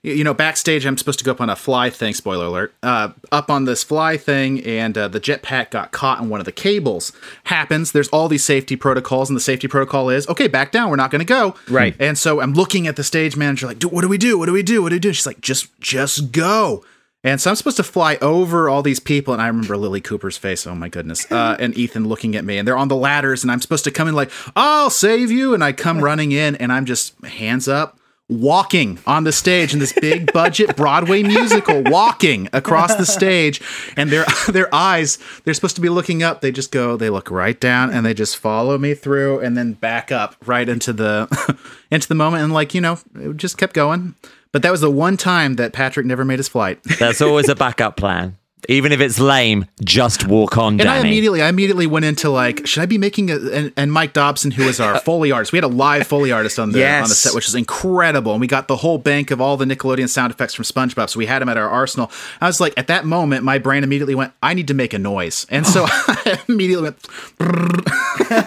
you 0.04 0.24
know 0.24 0.34
backstage. 0.34 0.86
I'm 0.86 0.98
supposed 0.98 1.20
to 1.20 1.26
go 1.26 1.32
up 1.32 1.42
on 1.42 1.50
a 1.50 1.56
fly 1.56 1.90
thing. 1.90 2.14
Spoiler 2.14 2.46
alert! 2.46 2.74
Uh, 2.82 3.10
up 3.32 3.50
on 3.50 3.66
this 3.66 3.84
fly 3.84 4.18
thing, 4.18 4.64
and 4.64 4.98
uh, 4.98 5.08
the 5.08 5.20
jetpack 5.20 5.72
got 5.72 5.92
caught 5.92 6.22
in 6.22 6.30
one 6.30 6.40
of 6.40 6.46
the 6.46 6.52
cables. 6.52 7.12
Happens. 7.46 7.92
There's 7.92 8.10
all 8.10 8.28
these 8.28 8.44
safety 8.44 8.76
protocols, 8.76 9.30
and 9.30 9.36
the 9.36 9.42
safety 9.42 9.68
protocol 9.68 10.10
is 10.10 10.28
okay. 10.30 10.48
Back 10.48 10.72
down. 10.72 10.90
We're 10.90 10.96
not 10.96 11.12
going 11.12 11.20
to 11.20 11.26
go. 11.26 11.56
Right. 11.70 11.96
And 12.00 12.18
so 12.18 12.42
I'm 12.42 12.54
looking 12.54 12.88
at 12.88 12.96
the 12.96 13.04
stage 13.04 13.36
manager, 13.36 13.68
like, 13.68 13.80
"Do- 13.80 13.90
what 13.90 14.02
do 14.02 14.08
we 14.08 14.18
do? 14.18 14.38
What 14.38 14.46
do 14.46 14.54
we 14.54 14.64
do? 14.64 14.82
What 14.82 14.90
do 14.90 14.96
we 14.96 15.00
do? 15.00 15.14
She's 15.14 15.26
like, 15.26 15.42
just 15.42 15.68
just 15.80 16.32
go. 16.32 16.84
And 17.22 17.42
so 17.42 17.50
I'm 17.50 17.58
supposed 17.58 17.76
to 17.78 17.84
fly 17.84 18.18
over 18.22 18.70
all 18.70 18.82
these 18.82 19.02
people, 19.02 19.34
and 19.34 19.42
I 19.42 19.48
remember 19.48 19.76
Lilli 19.76 20.02
Cooper's 20.02 20.38
face. 20.38 20.66
Oh 20.66 20.74
my 20.74 20.88
goodness! 20.88 21.30
Uh, 21.30 21.58
and 21.60 21.78
Ethan 21.78 22.08
looking 22.08 22.36
at 22.38 22.46
me, 22.46 22.58
and 22.58 22.66
they're 22.66 22.78
on 22.78 22.88
the 22.88 22.96
ladders, 22.96 23.44
and 23.44 23.52
I'm 23.52 23.60
supposed 23.60 23.84
to 23.84 23.92
come 23.92 24.08
in 24.08 24.16
like, 24.16 24.32
"I'll 24.56 24.90
save 24.90 25.30
you," 25.30 25.54
and 25.54 25.62
I 25.62 25.74
come 25.74 26.00
running 26.00 26.32
in, 26.32 26.56
and 26.56 26.72
I'm 26.72 26.86
just 26.86 27.22
hands 27.26 27.68
up, 27.68 27.99
walking 28.30 29.00
on 29.08 29.24
the 29.24 29.32
stage 29.32 29.74
in 29.74 29.80
this 29.80 29.92
big 29.92 30.32
budget 30.32 30.76
Broadway 30.76 31.24
musical, 31.24 31.82
walking 31.84 32.48
across 32.54 32.96
the 32.96 33.06
stage, 33.06 33.62
and 33.98 34.10
their 34.10 34.26
their 34.48 34.74
eyes, 34.74 35.18
they're 35.44 35.54
supposed 35.54 35.76
to 35.76 35.82
be 35.82 35.90
looking 35.90 36.24
up. 36.24 36.42
They 36.42 36.52
just 36.52 36.72
go, 36.72 36.96
they 36.96 37.10
look 37.10 37.30
right 37.32 37.60
down, 37.60 37.92
and 37.92 38.06
they 38.06 38.14
just 38.14 38.38
follow 38.38 38.78
me 38.78 38.94
through, 38.94 39.40
and 39.40 39.58
then 39.58 39.74
back 39.74 40.12
up 40.12 40.36
right 40.46 40.70
into 40.70 40.94
the 40.94 41.58
into 41.92 42.08
the 42.08 42.16
moment, 42.16 42.44
and 42.44 42.54
like 42.54 42.74
you 42.74 42.82
know, 42.82 43.00
it 43.16 43.36
just 43.38 43.58
kept 43.58 43.74
going. 43.74 44.16
But 44.52 44.64
that 44.64 44.72
was 44.72 44.82
the 44.82 44.90
one 44.90 45.18
time 45.18 45.56
that 45.56 45.74
Patrick 45.74 46.06
never 46.06 46.26
made 46.26 46.40
his 46.40 46.48
flight. 46.48 46.80
That's 47.00 47.22
always 47.22 47.50
a 47.50 47.56
backup 47.56 47.98
plan. 47.98 48.38
Even 48.68 48.92
if 48.92 49.00
it's 49.00 49.20
lame, 49.20 49.66
just 49.84 50.28
walk 50.28 50.58
on, 50.58 50.80
And 50.80 50.88
I 50.90 51.00
immediately, 51.00 51.42
I 51.42 51.48
immediately 51.50 51.88
went 51.88 52.06
into 52.06 52.30
like, 52.30 52.68
should 52.68 52.84
I 52.84 52.86
be 52.86 52.98
making 52.98 53.32
a? 53.32 53.36
And, 53.38 53.74
and 53.78 53.92
Mike 53.92 54.14
Dobson, 54.14 54.52
who 54.52 54.66
was 54.66 54.80
our 54.80 55.00
foley 55.06 55.32
artist, 55.32 55.52
we 55.54 55.58
had 55.58 55.64
a 55.64 55.68
live 55.70 56.06
foley 56.06 56.32
artist 56.32 56.60
on 56.60 56.72
the 56.72 56.80
Yes. 56.80 57.04
on 57.04 57.10
the 57.10 57.16
set, 57.16 57.34
which 57.34 57.48
is 57.48 57.56
incredible. 57.56 58.34
And 58.34 58.42
we 58.42 58.48
got 58.48 58.68
the 58.68 58.76
whole 58.76 58.98
bank 58.98 59.32
of 59.32 59.40
all 59.42 59.56
the 59.58 59.66
Nickelodeon 59.66 60.10
sound 60.10 60.32
effects 60.34 60.54
from 60.54 60.66
SpongeBob, 60.66 61.10
so 61.10 61.18
we 61.18 61.26
had 61.26 61.42
him 61.42 61.50
at 61.50 61.58
our 61.58 61.70
arsenal. 61.70 62.12
I 62.42 62.48
was 62.48 62.60
like, 62.60 62.74
at 62.78 62.88
that 62.88 63.06
moment, 63.06 63.44
my 63.44 63.58
brain 63.58 63.84
immediately 63.84 64.14
went, 64.14 64.34
I 64.44 64.54
need 64.54 64.68
to 64.68 64.74
make 64.74 64.94
a 64.94 65.00
noise, 65.00 65.48
and 65.50 65.66
so 65.66 65.86
I 65.90 66.40
immediately 66.50 66.84
went, 66.84 67.08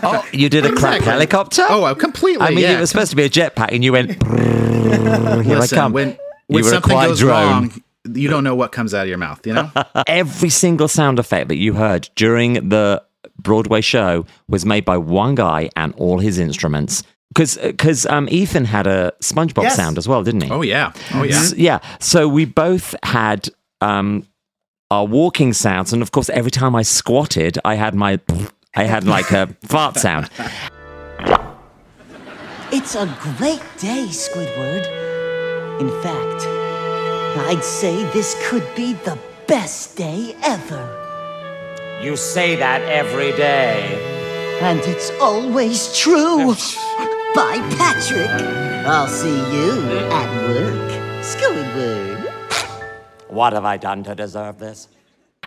oh, 0.03 0.27
you 0.33 0.49
did 0.49 0.65
a 0.67 0.73
crap 0.73 0.97
Exactly. 0.99 1.11
helicopter? 1.13 1.63
oh, 1.69 1.85
I 1.85 1.95
completely. 1.95 2.43
I 2.47 2.51
mean, 2.51 2.59
yeah. 2.61 2.77
it 2.77 2.81
was 2.81 2.91
supposed 2.91 3.11
to 3.11 3.17
be 3.17 3.25
a 3.25 3.31
jetpack, 3.31 3.69
and 3.73 3.83
you 3.83 3.93
went, 3.93 4.11
"Brrrr, 4.19 5.43
here 5.45 5.59
Listen, 5.59 5.79
I 5.79 5.81
come. 5.83 5.93
when 5.93 6.09
you 6.11 6.17
when 6.49 6.63
were 6.65 6.69
a 6.69 6.73
something 6.73 6.91
quiet 6.91 7.09
goes 7.09 7.19
drone. 7.21 7.51
wrong, 7.51 7.83
you 8.15 8.29
don't 8.29 8.45
know 8.45 8.55
what 8.55 8.73
comes 8.73 8.95
out 8.95 9.03
of 9.03 9.09
your 9.09 9.19
mouth. 9.19 9.47
You 9.47 9.55
know. 9.55 9.71
Every 10.07 10.49
single 10.49 10.89
sound 10.89 11.19
effect 11.19 11.49
that 11.49 11.57
you 11.57 11.75
heard 11.75 12.09
during 12.17 12.69
the 12.69 13.03
Broadway 13.39 13.81
show 13.81 14.27
was 14.49 14.65
made 14.67 14.85
by 14.85 14.97
one 14.97 15.35
guy 15.35 15.71
and 15.77 15.95
all 15.97 16.19
his 16.19 16.39
instruments. 16.39 17.03
Because 17.35 18.05
um, 18.07 18.29
Ethan 18.31 18.67
had 18.67 18.87
a 18.87 19.13
SpongeBob 19.23 19.63
Yes. 19.63 19.77
sound 19.77 19.97
as 19.97 20.07
well, 20.07 20.23
didn't 20.23 20.43
he? 20.43 20.51
oh 20.51 20.61
yeah. 20.63 20.93
Oh 21.15 21.23
yeah. 21.23 21.37
S- 21.37 21.55
yeah. 21.55 21.79
So 21.99 22.29
we 22.29 22.45
both 22.45 22.95
had 23.03 23.49
um, 23.81 24.27
our 24.91 25.07
walking 25.07 25.55
sounds, 25.55 25.95
and 25.95 26.03
of 26.03 26.11
course, 26.13 26.29
every 26.29 26.51
time 26.51 26.77
I 26.77 26.83
squatted, 26.83 27.59
I 27.65 27.77
had 27.77 27.95
my, 27.95 28.21
I 28.77 28.85
had 28.85 29.05
like 29.05 29.31
a 29.31 29.47
fart 29.65 29.97
sound. 29.97 30.29
It's 32.71 32.95
a 32.95 33.07
great 33.39 33.63
day, 33.79 34.07
Squidward. 34.11 34.87
In 35.81 35.89
fact, 36.03 36.47
I'd 37.37 37.65
say 37.65 38.05
this 38.13 38.37
could 38.49 38.67
be 38.75 38.93
the 38.93 39.19
best 39.47 39.97
day 39.97 40.35
ever. 40.43 41.99
You 42.03 42.17
say 42.17 42.57
that 42.57 42.83
every 42.83 43.33
day. 43.33 44.59
And 44.61 44.81
it's 44.81 45.11
always 45.21 45.97
true. 45.99 46.55
Bye, 47.35 47.61
Patrick. 47.77 48.29
I'll 48.87 49.09
see 49.09 49.29
you 49.29 49.83
at 50.11 50.49
work, 50.49 50.91
Squidward. 51.23 52.31
What 53.29 53.53
have 53.53 53.65
I 53.65 53.77
done 53.77 54.05
to 54.05 54.15
deserve 54.15 54.59
this? 54.59 54.89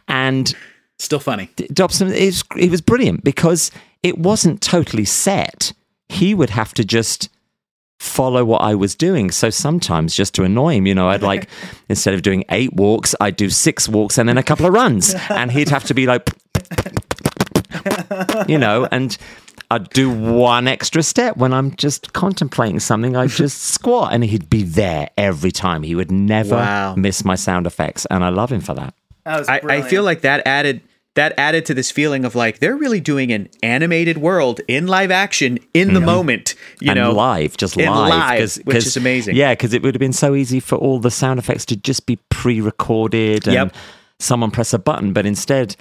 And 0.08 0.54
Still 0.98 1.20
funny. 1.20 1.50
Dobson 1.74 2.12
is 2.12 2.44
he 2.56 2.70
was 2.70 2.82
brilliant 2.82 3.24
because 3.24 3.72
it 4.02 4.18
wasn't 4.18 4.62
totally 4.62 5.06
set. 5.06 5.74
He 6.08 6.34
would 6.34 6.52
have 6.52 6.74
to 6.76 6.86
just 6.86 7.30
follow 8.00 8.44
what 8.46 8.62
I 8.62 8.76
was 8.76 8.96
doing. 8.96 9.32
So 9.32 9.50
sometimes 9.50 10.14
just 10.16 10.34
to 10.36 10.44
annoy 10.44 10.76
him, 10.76 10.86
you 10.86 10.96
know, 10.96 11.10
I'd 11.10 11.22
like 11.32 11.50
instead 11.90 12.14
of 12.14 12.22
doing 12.22 12.44
eight 12.50 12.74
walks, 12.74 13.16
I'd 13.22 13.36
do 13.36 13.50
six 13.50 13.88
walks 13.90 14.18
and 14.18 14.28
then 14.30 14.38
a 14.38 14.44
couple 14.44 14.66
of 14.66 14.74
runs. 14.74 15.16
And 15.30 15.52
he'd 15.52 15.70
have 15.70 15.84
to 15.86 15.94
be 15.94 16.06
like 16.06 16.30
you 18.48 18.58
know, 18.58 18.88
and 18.92 19.18
I'd 19.72 19.90
do 19.90 20.10
one 20.10 20.68
extra 20.68 21.04
step 21.04 21.38
when 21.38 21.54
I'm 21.54 21.76
just 21.76 22.14
contemplating 22.14 22.80
something. 22.80 23.16
I'd 23.16 23.30
just 23.30 23.62
squat, 23.62 24.14
and 24.14 24.24
he'd 24.24 24.50
be 24.50 24.64
there 24.64 25.10
every 25.18 25.52
time. 25.52 25.84
He 25.84 25.96
would 25.96 26.12
never 26.12 26.56
Wow. 26.56 26.96
miss 26.96 27.26
my 27.26 27.36
sound 27.36 27.66
effects, 27.68 28.06
and 28.12 28.24
I 28.24 28.30
love 28.30 28.52
him 28.52 28.62
for 28.62 28.74
that. 28.76 28.94
That 29.26 29.40
was 29.40 29.50
I, 29.50 29.60
I 29.68 29.82
feel 29.82 30.04
like 30.04 30.22
that 30.22 30.46
added 30.46 30.82
that 31.16 31.34
added 31.38 31.66
to 31.66 31.74
this 31.74 31.92
feeling 31.92 32.26
of 32.26 32.36
like 32.36 32.60
they're 32.60 32.76
really 32.76 33.00
doing 33.00 33.32
an 33.32 33.50
animated 33.64 34.18
world 34.18 34.60
in 34.68 34.86
live 34.88 35.12
action 35.12 35.58
in 35.74 35.94
the 35.94 36.02
moment. 36.02 36.56
You 36.82 36.92
and 36.92 37.00
know, 37.00 37.12
live, 37.12 37.58
just 37.58 37.78
in 37.78 37.90
live, 37.90 38.10
live, 38.10 38.40
'cause- 38.40 38.58
which 38.66 38.76
'cause- 38.76 38.86
is 38.88 38.98
amazing. 38.98 39.36
Yeah, 39.36 39.54
because 39.54 39.74
it 39.74 39.82
would 39.82 39.96
have 39.96 40.00
been 40.00 40.14
so 40.14 40.36
easy 40.36 40.60
for 40.60 40.78
all 40.78 41.00
the 41.00 41.12
sound 41.12 41.40
effects 41.40 41.66
to 41.68 41.76
just 41.76 42.06
be 42.06 42.18
pre-recorded 42.30 43.48
and 43.48 43.54
Yep. 43.54 43.76
someone 44.20 44.52
press 44.52 44.74
a 44.74 44.80
button, 44.80 45.14
but 45.14 45.26
instead, 45.26 45.76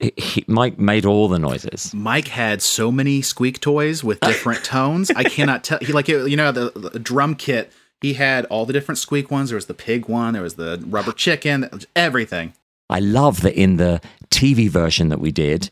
he, 0.00 0.12
he, 0.16 0.44
Mike 0.46 0.78
made 0.78 1.04
all 1.04 1.28
the 1.28 1.38
noises. 1.38 1.92
Mike 1.94 2.28
had 2.28 2.62
so 2.62 2.90
many 2.92 3.20
squeak 3.22 3.60
toys 3.60 4.04
with 4.04 4.20
different 4.20 4.64
tones. 4.64 5.10
I 5.14 5.24
cannot 5.24 5.64
tell. 5.64 5.78
He 5.80 5.92
like 5.92 6.08
you 6.08 6.36
know 6.36 6.52
the, 6.52 6.70
the 6.92 6.98
drum 6.98 7.34
kit. 7.34 7.72
He 8.00 8.14
had 8.14 8.44
all 8.46 8.64
the 8.64 8.72
different 8.72 8.98
squeak 8.98 9.28
ones. 9.30 9.50
There 9.50 9.56
was 9.56 9.66
the 9.66 9.74
pig 9.74 10.08
one. 10.08 10.34
There 10.34 10.42
was 10.42 10.54
the 10.54 10.80
rubber 10.86 11.10
chicken. 11.12 11.68
Everything. 11.96 12.52
I 12.90 13.00
love 13.00 13.42
that 13.42 13.54
in 13.54 13.76
the 13.76 14.00
TV 14.30 14.68
version 14.68 15.08
that 15.10 15.20
we 15.20 15.30
did, 15.32 15.70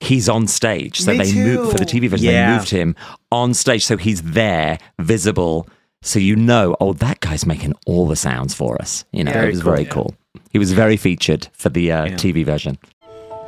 he's 0.00 0.28
on 0.28 0.46
stage. 0.46 1.00
So 1.00 1.12
Me 1.12 1.18
they 1.18 1.32
moved 1.34 1.72
for 1.72 1.78
the. 1.78 1.84
TV 1.84 2.08
version. 2.08 2.26
Yeah. 2.26 2.50
They 2.50 2.56
moved 2.58 2.70
him 2.70 2.94
on 3.32 3.54
stage, 3.54 3.84
so 3.84 3.96
he's 3.96 4.22
there, 4.22 4.78
visible. 4.98 5.68
So 6.02 6.18
you 6.18 6.36
know, 6.36 6.76
oh, 6.80 6.92
that 6.94 7.20
guy's 7.20 7.44
making 7.46 7.74
all 7.86 8.06
the 8.06 8.16
sounds 8.16 8.54
for 8.54 8.80
us. 8.80 9.04
You 9.12 9.24
know, 9.24 9.32
Very 9.32 9.48
it 9.48 9.50
was 9.50 9.62
cool. 9.62 9.72
very 9.72 9.84
cool. 9.86 10.14
He 10.50 10.58
was 10.58 10.72
very 10.72 10.96
featured 10.96 11.48
for 11.52 11.68
the 11.70 11.90
uh, 11.92 12.06
TV 12.10 12.44
version. 12.44 12.78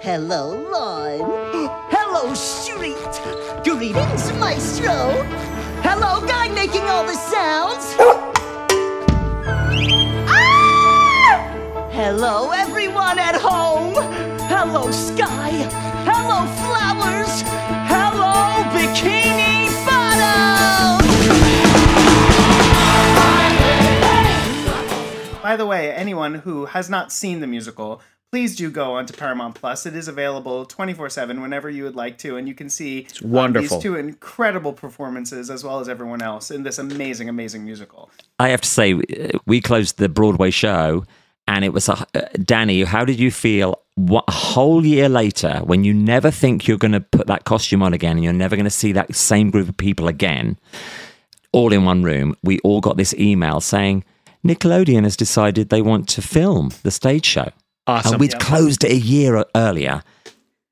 Hello, 0.01 0.51
Lime. 0.73 1.21
Hello, 1.91 2.35
Street. 2.35 2.97
Greetings, 3.65 4.33
Maestro. 4.39 5.13
Hello, 5.83 6.27
guy 6.27 6.49
making 6.49 6.83
all 6.83 7.05
the 7.07 7.15
sounds. 7.15 7.95
Ah! 10.33 10.50
Hello, 12.03 12.51
everyone 12.53 13.19
at 13.19 13.35
home. 13.35 13.93
Hello, 14.49 14.91
sky. 14.91 15.51
Hello, 16.09 16.47
flowers. 16.57 17.43
Hello, 17.93 18.65
bikini 18.73 19.69
bottom. 19.85 21.03
By 25.43 25.57
the 25.57 25.67
way, 25.67 25.93
anyone 25.93 26.37
who 26.37 26.65
has 26.65 26.89
not 26.89 27.13
seen 27.13 27.41
the 27.41 27.47
musical, 27.47 28.01
please 28.33 28.57
do 28.57 28.71
go 28.71 28.95
onto 28.95 29.13
Paramount 29.13 29.55
Plus. 29.57 29.85
It 29.85 29.95
is 29.95 30.09
available 30.09 30.65
24/7 30.65 31.43
whenever 31.43 31.69
you 31.69 31.85
would 31.85 31.97
like 31.97 32.17
to 32.19 32.39
and 32.39 32.49
you 32.49 32.55
can 32.55 32.71
see 32.71 33.09
uh, 33.23 33.29
wonderful. 33.29 33.77
these 33.77 33.83
two 33.83 33.97
incredible 33.97 34.73
performances 34.73 35.51
as 35.51 35.63
well 35.63 35.81
as 35.81 35.89
everyone 35.91 36.23
else 36.23 36.51
in 36.51 36.63
this 36.63 36.79
amazing 36.79 37.29
amazing 37.29 37.63
musical. 37.63 38.09
I 38.39 38.49
have 38.49 38.63
to 38.63 38.71
say, 38.71 38.95
uh, 38.95 39.39
we 39.45 39.61
closed 39.61 39.99
the 39.99 40.09
Broadway 40.09 40.51
show, 40.51 41.05
and 41.51 41.65
it 41.65 41.73
was 41.73 41.89
a, 41.89 42.07
uh, 42.15 42.21
Danny. 42.45 42.85
How 42.85 43.05
did 43.05 43.19
you 43.19 43.33
feel? 43.33 43.83
What, 43.97 44.25
a 44.29 44.33
whole 44.33 44.87
year 44.87 45.09
later, 45.09 45.61
when 45.65 45.83
you 45.83 45.93
never 45.93 46.31
think 46.31 46.69
you're 46.69 46.79
going 46.79 46.93
to 46.93 47.01
put 47.01 47.27
that 47.27 47.45
costume 47.45 47.83
on 47.83 47.93
again, 47.93 48.13
and 48.13 48.25
you're 48.25 48.33
never 48.33 48.55
going 48.55 48.65
to 48.65 48.71
see 48.71 48.93
that 48.93 49.15
same 49.15 49.51
group 49.51 49.69
of 49.69 49.77
people 49.77 50.07
again, 50.07 50.59
all 51.53 51.73
in 51.73 51.85
one 51.85 52.05
room, 52.05 52.37
we 52.45 52.61
all 52.61 52.81
got 52.81 52.97
this 52.97 53.13
email 53.15 53.61
saying 53.61 54.05
Nickelodeon 54.47 55.03
has 55.03 55.17
decided 55.17 55.69
they 55.69 55.83
want 55.83 56.09
to 56.11 56.23
film 56.23 56.71
the 56.85 56.93
stage 56.93 57.27
show. 57.27 57.51
Awesome. 57.89 58.13
And 58.13 58.21
we'd 58.21 58.39
closed 58.39 58.85
it 58.85 58.93
a 58.93 58.97
year 58.97 59.45
earlier. 59.57 60.05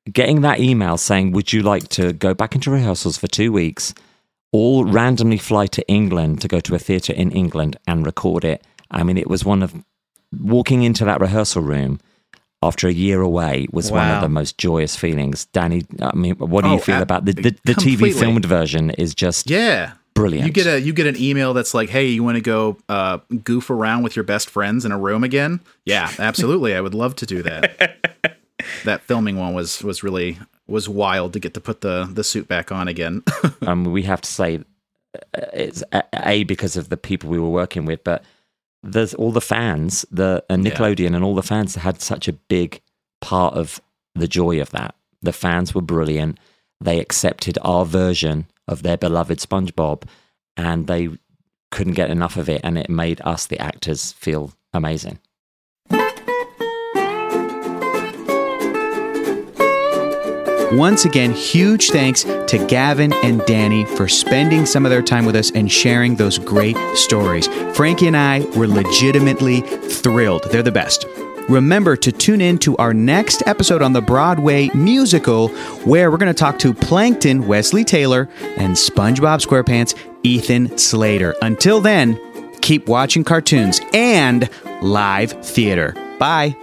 Getting 0.09 0.41
that 0.41 0.61
email 0.61 0.97
saying, 0.97 1.33
Would 1.33 1.51
you 1.51 1.61
like 1.61 1.89
to 1.89 2.13
go 2.13 2.33
back 2.33 2.55
into 2.55 2.71
rehearsals 2.71 3.17
for 3.17 3.27
two 3.27 3.51
weeks, 3.51 3.93
all 4.53 4.85
randomly 4.85 5.37
fly 5.37 5.67
to 5.67 5.85
England 5.89 6.39
to 6.41 6.47
go 6.47 6.61
to 6.61 6.73
a 6.73 6.79
theatre 6.79 7.13
in 7.13 7.31
England 7.31 7.77
and 7.85 8.05
record 8.05 8.45
it? 8.45 8.65
I 8.89 9.03
mean, 9.03 9.17
it 9.17 9.27
was 9.27 9.43
one 9.43 9.61
of 9.61 9.75
walking 10.37 10.83
into 10.83 11.05
that 11.05 11.19
rehearsal 11.21 11.61
room 11.61 11.99
after 12.61 12.87
a 12.87 12.91
year 12.91 13.21
away 13.21 13.67
was 13.71 13.91
one 13.91 14.09
of 14.11 14.21
the 14.21 14.27
most 14.29 14.57
joyous 14.57 14.95
feelings. 14.95 15.45
Danny, 15.45 15.83
I 16.01 16.13
mean, 16.15 16.35
what 16.35 16.63
do 16.63 16.69
you 16.69 16.75
Oh, 16.75 16.79
feel 16.79 16.95
ab- 16.95 17.03
about 17.03 17.25
the, 17.25 17.33
the, 17.33 17.55
the 17.63 17.73
TV 17.73 18.13
filmed 18.13 18.45
version? 18.45 18.89
Is 18.91 19.15
just 19.15 19.49
Yeah. 19.49 19.93
brilliant. 20.13 20.45
You 20.45 20.51
get 20.51 20.67
a 20.67 20.81
you 20.81 20.91
get 20.91 21.07
an 21.07 21.15
email 21.17 21.53
that's 21.53 21.73
like, 21.73 21.89
"Hey, 21.89 22.07
you 22.07 22.21
want 22.23 22.35
to 22.35 22.41
go 22.41 22.77
uh, 22.89 23.19
goof 23.45 23.69
around 23.69 24.03
with 24.03 24.15
your 24.17 24.23
best 24.23 24.49
friends 24.49 24.83
in 24.83 24.91
a 24.91 24.97
room 24.97 25.23
again?" 25.23 25.61
Yeah, 25.85 26.11
absolutely. 26.19 26.75
I 26.75 26.81
would 26.81 26.93
love 26.93 27.15
to 27.17 27.25
do 27.25 27.41
that. 27.43 28.37
that 28.83 29.03
filming 29.03 29.37
one 29.37 29.53
was 29.53 29.81
was 29.81 30.03
really 30.03 30.37
was 30.67 30.89
wild 30.89 31.31
to 31.33 31.39
get 31.39 31.53
to 31.53 31.61
put 31.61 31.79
the 31.79 32.09
the 32.11 32.23
suit 32.25 32.49
back 32.49 32.71
on 32.73 32.89
again. 32.89 33.23
um, 33.65 33.85
we 33.85 34.03
have 34.03 34.19
to 34.19 34.29
say 34.29 34.59
uh, 35.15 35.45
it's 35.53 35.81
a 36.13 36.43
because 36.43 36.75
of 36.75 36.89
the 36.89 36.97
people 36.97 37.29
we 37.29 37.39
were 37.39 37.49
working 37.49 37.85
with, 37.85 38.03
but 38.03 38.23
there's 38.83 39.13
all 39.13 39.31
the 39.31 39.41
fans, 39.41 40.05
the 40.11 40.43
and 40.49 40.65
Yeah. 40.65 40.71
Nickelodeon 40.71 41.15
and 41.15 41.23
all 41.23 41.35
the 41.35 41.43
fans 41.43 41.75
had 41.75 42.01
such 42.01 42.27
a 42.27 42.33
big 42.33 42.81
part 43.21 43.53
of 43.55 43.81
the 44.15 44.27
joy 44.27 44.61
of 44.61 44.69
that. 44.71 44.95
The 45.21 45.33
fans 45.33 45.75
were 45.75 45.81
brilliant. 45.81 46.39
They 46.81 46.99
accepted 46.99 47.57
our 47.61 47.85
version 47.85 48.47
of 48.67 48.83
their 48.83 48.97
beloved 48.97 49.39
SpongeBob, 49.39 50.03
and 50.55 50.87
they 50.87 51.09
couldn't 51.71 51.93
get 51.93 52.09
enough 52.09 52.37
of 52.37 52.47
it, 52.49 52.61
and 52.63 52.77
it 52.77 52.89
made 52.89 53.21
us, 53.25 53.45
the 53.47 53.59
actors, 53.59 54.13
feel 54.13 54.53
amazing. 54.73 55.19
Once 60.71 61.05
again, 61.05 61.31
huge 61.31 61.89
thanks 61.89 62.23
to 62.23 62.63
Gavin 62.67 63.11
and 63.23 63.43
Danny 63.45 63.85
for 63.85 64.07
spending 64.07 64.67
some 64.67 64.85
of 64.85 64.91
their 64.91 65.01
time 65.01 65.25
with 65.25 65.35
us 65.35 65.51
and 65.51 65.71
sharing 65.71 66.15
those 66.15 66.37
great 66.37 66.77
stories. 66.95 67.47
Frankie 67.75 68.05
and 68.07 68.15
I 68.15 68.41
were 68.55 68.67
legitimately 68.67 69.61
thrilled. 69.61 70.43
They're 70.51 70.61
the 70.61 70.71
best. 70.71 71.05
Remember 71.49 71.95
to 71.95 72.11
tune 72.11 72.41
in 72.41 72.59
to 72.59 72.77
our 72.77 72.93
next 72.93 73.41
episode 73.47 73.81
on 73.81 73.93
the 73.93 74.01
Broadway 74.01 74.69
musical, 74.75 75.47
where 75.85 76.11
we're 76.11 76.17
going 76.17 76.31
to 76.31 76.39
talk 76.39 76.59
to 76.59 76.75
Plankton 76.75 77.47
Wesley 77.47 77.83
Taylor 77.83 78.29
and 78.57 78.75
SpongeBob 78.75 79.43
SquarePants 79.43 79.97
Ethan 80.21 80.77
Slater. 80.77 81.33
Until 81.41 81.81
then, 81.81 82.19
keep 82.61 82.87
watching 82.87 83.23
cartoons 83.23 83.81
and 83.95 84.47
live 84.83 85.31
theater. 85.43 85.95
Bye. 86.19 86.55